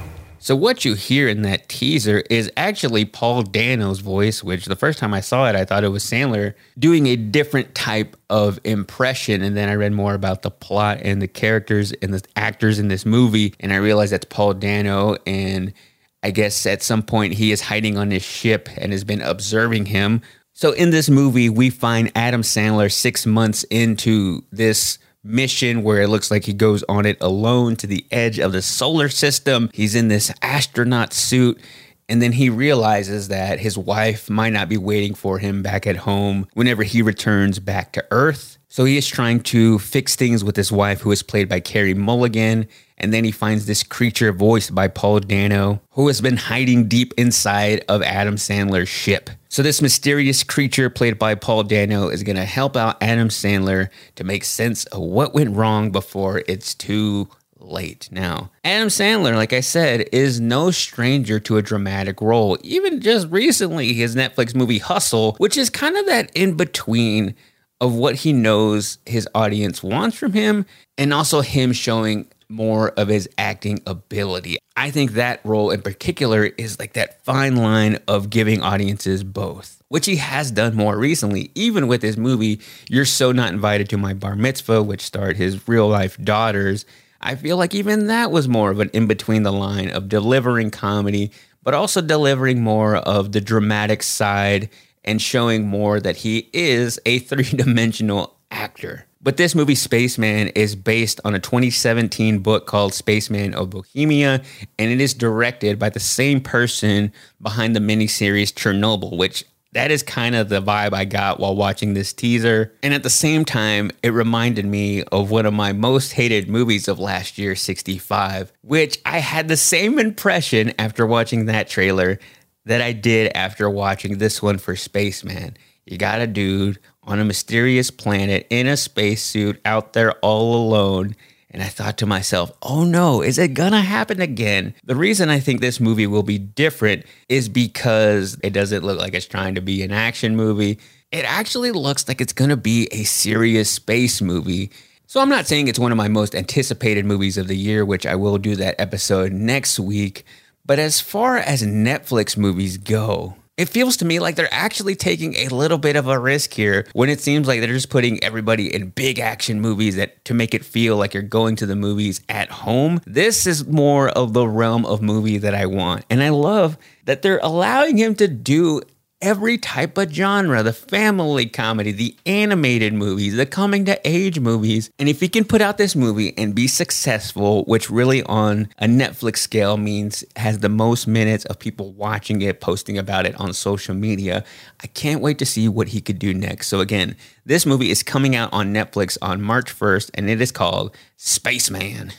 [0.42, 4.98] So what you hear in that teaser is actually Paul Dano's voice, which the first
[4.98, 9.42] time I saw it, I thought it was Sandler doing a different type of impression.
[9.42, 12.88] And then I read more about the plot and the characters and the actors in
[12.88, 15.16] this movie, and I realized that's Paul Dano.
[15.26, 15.74] And
[16.22, 19.86] I guess at some point he is hiding on his ship and has been observing
[19.86, 20.22] him.
[20.52, 26.08] So in this movie, we find Adam Sandler six months into this mission where it
[26.08, 29.70] looks like he goes on it alone to the edge of the solar system.
[29.72, 31.60] He's in this astronaut suit.
[32.08, 35.98] And then he realizes that his wife might not be waiting for him back at
[35.98, 38.58] home whenever he returns back to Earth.
[38.72, 41.92] So he is trying to fix things with his wife, who is played by Carey
[41.92, 42.68] Mulligan.
[42.98, 47.12] And then he finds this creature voiced by Paul Dano, who has been hiding deep
[47.16, 49.28] inside of Adam Sandler's ship.
[49.48, 53.88] So, this mysterious creature, played by Paul Dano, is going to help out Adam Sandler
[54.14, 58.08] to make sense of what went wrong before it's too late.
[58.12, 62.56] Now, Adam Sandler, like I said, is no stranger to a dramatic role.
[62.62, 67.34] Even just recently, his Netflix movie Hustle, which is kind of that in between
[67.80, 70.66] of what he knows his audience wants from him
[70.98, 74.58] and also him showing more of his acting ability.
[74.76, 79.82] I think that role in particular is like that fine line of giving audiences both,
[79.88, 83.98] which he has done more recently, even with his movie, You're So Not Invited to
[83.98, 86.84] My Bar Mitzvah, which starred his real life daughters.
[87.20, 90.70] I feel like even that was more of an in between the line of delivering
[90.70, 91.30] comedy,
[91.62, 94.70] but also delivering more of the dramatic side
[95.04, 99.06] and showing more that he is a three dimensional actor.
[99.22, 104.42] But this movie, Spaceman, is based on a 2017 book called Spaceman of Bohemia,
[104.78, 110.02] and it is directed by the same person behind the miniseries Chernobyl, which that is
[110.02, 112.72] kind of the vibe I got while watching this teaser.
[112.82, 116.88] And at the same time, it reminded me of one of my most hated movies
[116.88, 122.18] of last year, 65, which I had the same impression after watching that trailer
[122.64, 125.56] that I did after watching this one for Spaceman.
[125.86, 131.16] You got a dude on a mysterious planet in a spacesuit out there all alone.
[131.52, 134.74] And I thought to myself, oh no, is it gonna happen again?
[134.84, 139.14] The reason I think this movie will be different is because it doesn't look like
[139.14, 140.78] it's trying to be an action movie.
[141.10, 144.70] It actually looks like it's gonna be a serious space movie.
[145.08, 148.06] So I'm not saying it's one of my most anticipated movies of the year, which
[148.06, 150.24] I will do that episode next week.
[150.64, 155.34] But as far as Netflix movies go, it feels to me like they're actually taking
[155.36, 158.74] a little bit of a risk here when it seems like they're just putting everybody
[158.74, 162.22] in big action movies that to make it feel like you're going to the movies
[162.30, 163.02] at home.
[163.04, 166.06] This is more of the realm of movie that I want.
[166.08, 168.80] And I love that they're allowing him to do
[169.22, 174.90] every type of genre the family comedy, the animated movies, the coming to age movies.
[174.98, 178.86] And if he can put out this movie and be successful, which really on a
[178.86, 183.52] Netflix scale means has the most minutes of people watching it, posting about it on
[183.52, 184.44] social media,
[184.82, 186.68] I can't wait to see what he could do next.
[186.68, 190.52] So, again, this movie is coming out on Netflix on March 1st, and it is
[190.52, 192.12] called Spaceman.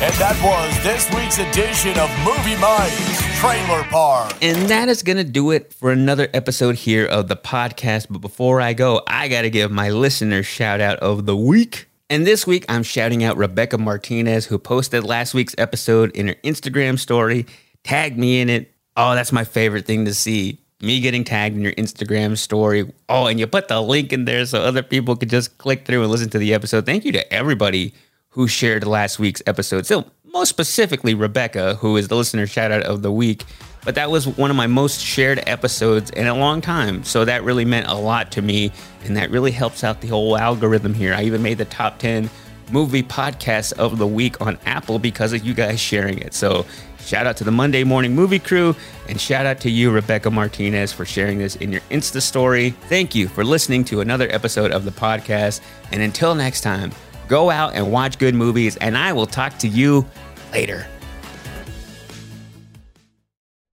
[0.00, 4.32] And that was this week's edition of Movie Mike's Trailer Park.
[4.40, 8.06] And that is going to do it for another episode here of the podcast.
[8.08, 11.88] But before I go, I got to give my listener shout out of the week.
[12.08, 16.34] And this week, I'm shouting out Rebecca Martinez, who posted last week's episode in her
[16.44, 17.44] Instagram story,
[17.82, 18.72] tagged me in it.
[18.96, 20.60] Oh, that's my favorite thing to see.
[20.80, 22.88] Me getting tagged in your Instagram story.
[23.08, 26.02] Oh, and you put the link in there so other people could just click through
[26.02, 26.86] and listen to the episode.
[26.86, 27.94] Thank you to everybody
[28.30, 29.86] who shared last week's episode.
[29.86, 33.44] So, most specifically, Rebecca, who is the listener shout out of the week.
[33.84, 37.04] But that was one of my most shared episodes in a long time.
[37.04, 38.70] So that really meant a lot to me.
[39.04, 41.14] And that really helps out the whole algorithm here.
[41.14, 42.28] I even made the top 10
[42.70, 46.34] movie podcasts of the week on Apple because of you guys sharing it.
[46.34, 46.66] So
[47.00, 48.76] shout out to the Monday Morning Movie Crew
[49.08, 52.70] and shout out to you, Rebecca Martinez, for sharing this in your Insta story.
[52.88, 55.62] Thank you for listening to another episode of the podcast.
[55.92, 56.92] And until next time,
[57.28, 60.06] Go out and watch good movies, and I will talk to you
[60.50, 60.86] later.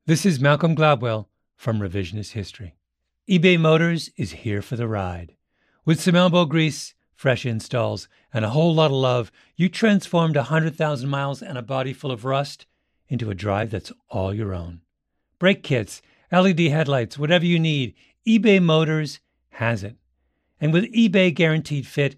[0.06, 2.76] This is Malcolm Gladwell from Revisionist History.
[3.30, 5.36] eBay Motors is here for the ride.
[5.86, 11.10] With some elbow grease, fresh installs, and a whole lot of love, you transformed 100,000
[11.10, 12.66] miles and a body full of rust
[13.08, 14.82] into a drive that's all your own.
[15.40, 17.96] Brake kits, LED headlights, whatever you need,
[18.28, 19.96] eBay Motors has it.
[20.60, 22.18] And with eBay Guaranteed Fit,